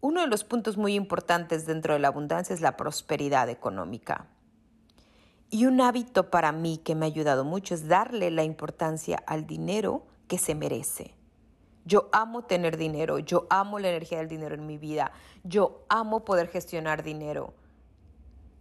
Uno 0.00 0.20
de 0.20 0.28
los 0.28 0.44
puntos 0.44 0.76
muy 0.76 0.94
importantes 0.94 1.66
dentro 1.66 1.94
de 1.94 2.00
la 2.00 2.08
abundancia 2.08 2.54
es 2.54 2.60
la 2.60 2.76
prosperidad 2.76 3.48
económica. 3.48 4.26
Y 5.50 5.66
un 5.66 5.80
hábito 5.80 6.30
para 6.30 6.52
mí 6.52 6.78
que 6.78 6.94
me 6.94 7.06
ha 7.06 7.08
ayudado 7.08 7.44
mucho 7.44 7.74
es 7.74 7.88
darle 7.88 8.30
la 8.30 8.44
importancia 8.44 9.22
al 9.26 9.46
dinero 9.46 10.06
que 10.28 10.38
se 10.38 10.54
merece. 10.54 11.14
Yo 11.84 12.10
amo 12.12 12.42
tener 12.42 12.76
dinero, 12.76 13.18
yo 13.18 13.46
amo 13.48 13.78
la 13.78 13.88
energía 13.88 14.18
del 14.18 14.28
dinero 14.28 14.54
en 14.54 14.66
mi 14.66 14.76
vida, 14.76 15.10
yo 15.42 15.86
amo 15.88 16.24
poder 16.24 16.48
gestionar 16.48 17.02
dinero. 17.02 17.54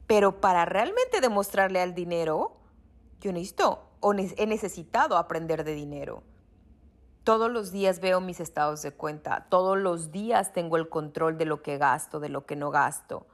Pero 0.07 0.41
para 0.41 0.65
realmente 0.65 1.21
demostrarle 1.21 1.81
al 1.81 1.93
dinero, 1.93 2.57
yo 3.19 3.31
necesito 3.31 3.83
o 3.99 4.13
he 4.13 4.45
necesitado 4.45 5.17
aprender 5.17 5.63
de 5.63 5.73
dinero. 5.73 6.23
Todos 7.23 7.51
los 7.51 7.71
días 7.71 7.99
veo 7.99 8.21
mis 8.21 8.39
estados 8.39 8.81
de 8.81 8.93
cuenta, 8.93 9.47
todos 9.49 9.77
los 9.77 10.11
días 10.11 10.53
tengo 10.53 10.77
el 10.77 10.87
control 10.87 11.37
de 11.37 11.45
lo 11.45 11.61
que 11.61 11.77
gasto, 11.77 12.19
de 12.21 12.29
lo 12.29 12.45
que 12.45 12.55
no 12.55 12.71
gasto. 12.71 13.27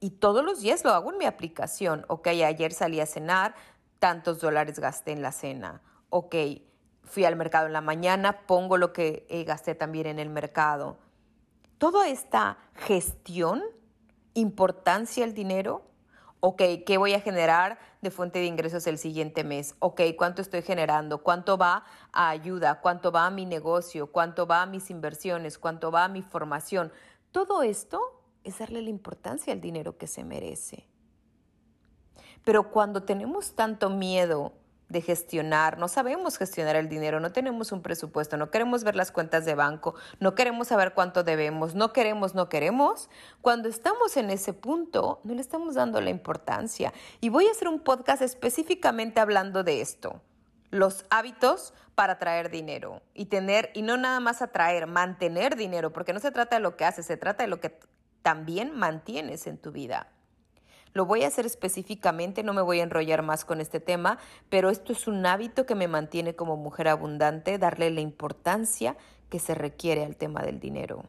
Y 0.00 0.10
todos 0.10 0.44
los 0.44 0.60
días 0.60 0.84
lo 0.84 0.90
hago 0.90 1.10
en 1.10 1.18
mi 1.18 1.24
aplicación. 1.24 2.04
Ok, 2.08 2.28
ayer 2.28 2.72
salí 2.72 3.00
a 3.00 3.06
cenar, 3.06 3.54
tantos 3.98 4.40
dólares 4.40 4.78
gasté 4.78 5.12
en 5.12 5.22
la 5.22 5.32
cena. 5.32 5.80
Ok, 6.10 6.34
fui 7.02 7.24
al 7.24 7.36
mercado 7.36 7.66
en 7.66 7.72
la 7.72 7.80
mañana, 7.80 8.46
pongo 8.46 8.76
lo 8.76 8.92
que 8.92 9.26
eh, 9.28 9.44
gasté 9.44 9.74
también 9.74 10.06
en 10.06 10.18
el 10.18 10.28
mercado. 10.28 10.98
Toda 11.78 12.08
esta 12.08 12.58
gestión, 12.74 13.62
importancia 14.38 15.24
el 15.24 15.34
dinero, 15.34 15.82
ok, 16.40 16.62
¿qué 16.86 16.96
voy 16.98 17.14
a 17.14 17.20
generar 17.20 17.78
de 18.00 18.10
fuente 18.10 18.38
de 18.38 18.46
ingresos 18.46 18.86
el 18.86 18.98
siguiente 18.98 19.44
mes? 19.44 19.74
Ok, 19.80 20.02
¿cuánto 20.16 20.42
estoy 20.42 20.62
generando? 20.62 21.22
¿Cuánto 21.22 21.58
va 21.58 21.84
a 22.12 22.30
ayuda? 22.30 22.80
¿Cuánto 22.80 23.10
va 23.10 23.26
a 23.26 23.30
mi 23.30 23.46
negocio? 23.46 24.08
¿Cuánto 24.12 24.46
va 24.46 24.62
a 24.62 24.66
mis 24.66 24.90
inversiones? 24.90 25.58
¿Cuánto 25.58 25.90
va 25.90 26.04
a 26.04 26.08
mi 26.08 26.22
formación? 26.22 26.92
Todo 27.32 27.62
esto 27.62 28.00
es 28.44 28.58
darle 28.58 28.82
la 28.82 28.90
importancia 28.90 29.52
al 29.52 29.60
dinero 29.60 29.98
que 29.98 30.06
se 30.06 30.24
merece. 30.24 30.86
Pero 32.44 32.70
cuando 32.70 33.02
tenemos 33.02 33.54
tanto 33.54 33.90
miedo 33.90 34.52
de 34.88 35.02
gestionar, 35.02 35.78
no 35.78 35.88
sabemos 35.88 36.38
gestionar 36.38 36.76
el 36.76 36.88
dinero, 36.88 37.20
no 37.20 37.30
tenemos 37.32 37.72
un 37.72 37.82
presupuesto, 37.82 38.36
no 38.36 38.50
queremos 38.50 38.84
ver 38.84 38.96
las 38.96 39.12
cuentas 39.12 39.44
de 39.44 39.54
banco, 39.54 39.94
no 40.18 40.34
queremos 40.34 40.68
saber 40.68 40.94
cuánto 40.94 41.24
debemos, 41.24 41.74
no 41.74 41.92
queremos, 41.92 42.34
no 42.34 42.48
queremos. 42.48 43.10
Cuando 43.42 43.68
estamos 43.68 44.16
en 44.16 44.30
ese 44.30 44.54
punto, 44.54 45.20
no 45.24 45.34
le 45.34 45.40
estamos 45.40 45.74
dando 45.74 46.00
la 46.00 46.10
importancia. 46.10 46.92
Y 47.20 47.28
voy 47.28 47.46
a 47.46 47.50
hacer 47.50 47.68
un 47.68 47.80
podcast 47.80 48.22
específicamente 48.22 49.20
hablando 49.20 49.62
de 49.62 49.80
esto. 49.80 50.22
Los 50.70 51.04
hábitos 51.10 51.74
para 51.94 52.18
traer 52.18 52.50
dinero 52.50 53.02
y 53.14 53.26
tener, 53.26 53.70
y 53.74 53.82
no 53.82 53.96
nada 53.96 54.20
más 54.20 54.40
atraer, 54.40 54.86
mantener 54.86 55.56
dinero, 55.56 55.92
porque 55.92 56.12
no 56.12 56.20
se 56.20 56.30
trata 56.30 56.56
de 56.56 56.62
lo 56.62 56.76
que 56.76 56.84
haces, 56.84 57.06
se 57.06 57.16
trata 57.16 57.42
de 57.42 57.48
lo 57.48 57.60
que 57.60 57.78
también 58.22 58.76
mantienes 58.76 59.46
en 59.46 59.58
tu 59.58 59.72
vida. 59.72 60.08
Lo 60.98 61.06
voy 61.06 61.22
a 61.22 61.28
hacer 61.28 61.46
específicamente, 61.46 62.42
no 62.42 62.52
me 62.52 62.60
voy 62.60 62.80
a 62.80 62.82
enrollar 62.82 63.22
más 63.22 63.44
con 63.44 63.60
este 63.60 63.78
tema, 63.78 64.18
pero 64.48 64.68
esto 64.68 64.90
es 64.90 65.06
un 65.06 65.24
hábito 65.26 65.64
que 65.64 65.76
me 65.76 65.86
mantiene 65.86 66.34
como 66.34 66.56
mujer 66.56 66.88
abundante, 66.88 67.56
darle 67.56 67.88
la 67.90 68.00
importancia 68.00 68.96
que 69.30 69.38
se 69.38 69.54
requiere 69.54 70.04
al 70.04 70.16
tema 70.16 70.42
del 70.42 70.58
dinero. 70.58 71.04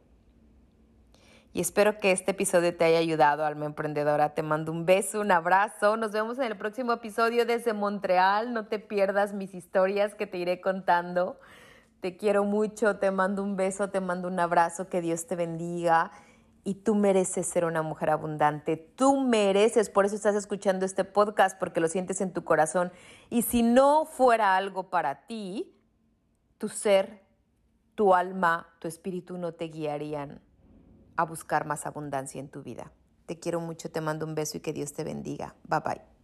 Y 1.53 1.59
espero 1.61 1.97
que 1.97 2.11
este 2.11 2.29
episodio 2.29 2.77
te 2.77 2.85
haya 2.85 2.99
ayudado, 2.99 3.43
alma 3.43 3.65
emprendedora. 3.65 4.35
Te 4.35 4.43
mando 4.43 4.71
un 4.71 4.85
beso, 4.85 5.21
un 5.21 5.31
abrazo. 5.31 5.97
Nos 5.97 6.11
vemos 6.11 6.37
en 6.37 6.43
el 6.43 6.55
próximo 6.55 6.93
episodio 6.93 7.47
desde 7.47 7.73
Montreal. 7.73 8.53
No 8.53 8.67
te 8.67 8.77
pierdas 8.77 9.33
mis 9.33 9.55
historias 9.55 10.13
que 10.13 10.27
te 10.27 10.37
iré 10.37 10.61
contando. 10.61 11.39
Te 11.99 12.15
quiero 12.15 12.43
mucho, 12.43 12.97
te 12.97 13.09
mando 13.09 13.41
un 13.41 13.55
beso, 13.55 13.89
te 13.89 14.01
mando 14.01 14.27
un 14.27 14.39
abrazo. 14.39 14.87
Que 14.87 15.01
Dios 15.01 15.25
te 15.25 15.35
bendiga 15.35 16.11
y 16.63 16.75
tú 16.75 16.95
mereces 16.95 17.47
ser 17.47 17.65
una 17.65 17.81
mujer 17.81 18.09
abundante. 18.09 18.77
Tú 18.77 19.19
mereces, 19.21 19.89
por 19.89 20.05
eso 20.05 20.15
estás 20.15 20.35
escuchando 20.35 20.85
este 20.85 21.03
podcast, 21.03 21.57
porque 21.57 21.79
lo 21.79 21.87
sientes 21.87 22.21
en 22.21 22.33
tu 22.33 22.43
corazón. 22.43 22.91
Y 23.29 23.43
si 23.43 23.63
no 23.63 24.05
fuera 24.05 24.55
algo 24.55 24.89
para 24.89 25.25
ti, 25.25 25.75
tu 26.57 26.69
ser, 26.69 27.23
tu 27.95 28.13
alma, 28.13 28.67
tu 28.79 28.87
espíritu 28.87 29.37
no 29.37 29.53
te 29.53 29.65
guiarían 29.65 30.41
a 31.15 31.25
buscar 31.25 31.65
más 31.65 31.85
abundancia 31.85 32.39
en 32.39 32.49
tu 32.49 32.63
vida. 32.63 32.91
Te 33.25 33.39
quiero 33.39 33.59
mucho, 33.59 33.91
te 33.91 34.01
mando 34.01 34.25
un 34.25 34.35
beso 34.35 34.57
y 34.57 34.61
que 34.61 34.73
Dios 34.73 34.93
te 34.93 35.03
bendiga. 35.03 35.55
Bye 35.63 35.79
bye. 35.79 36.18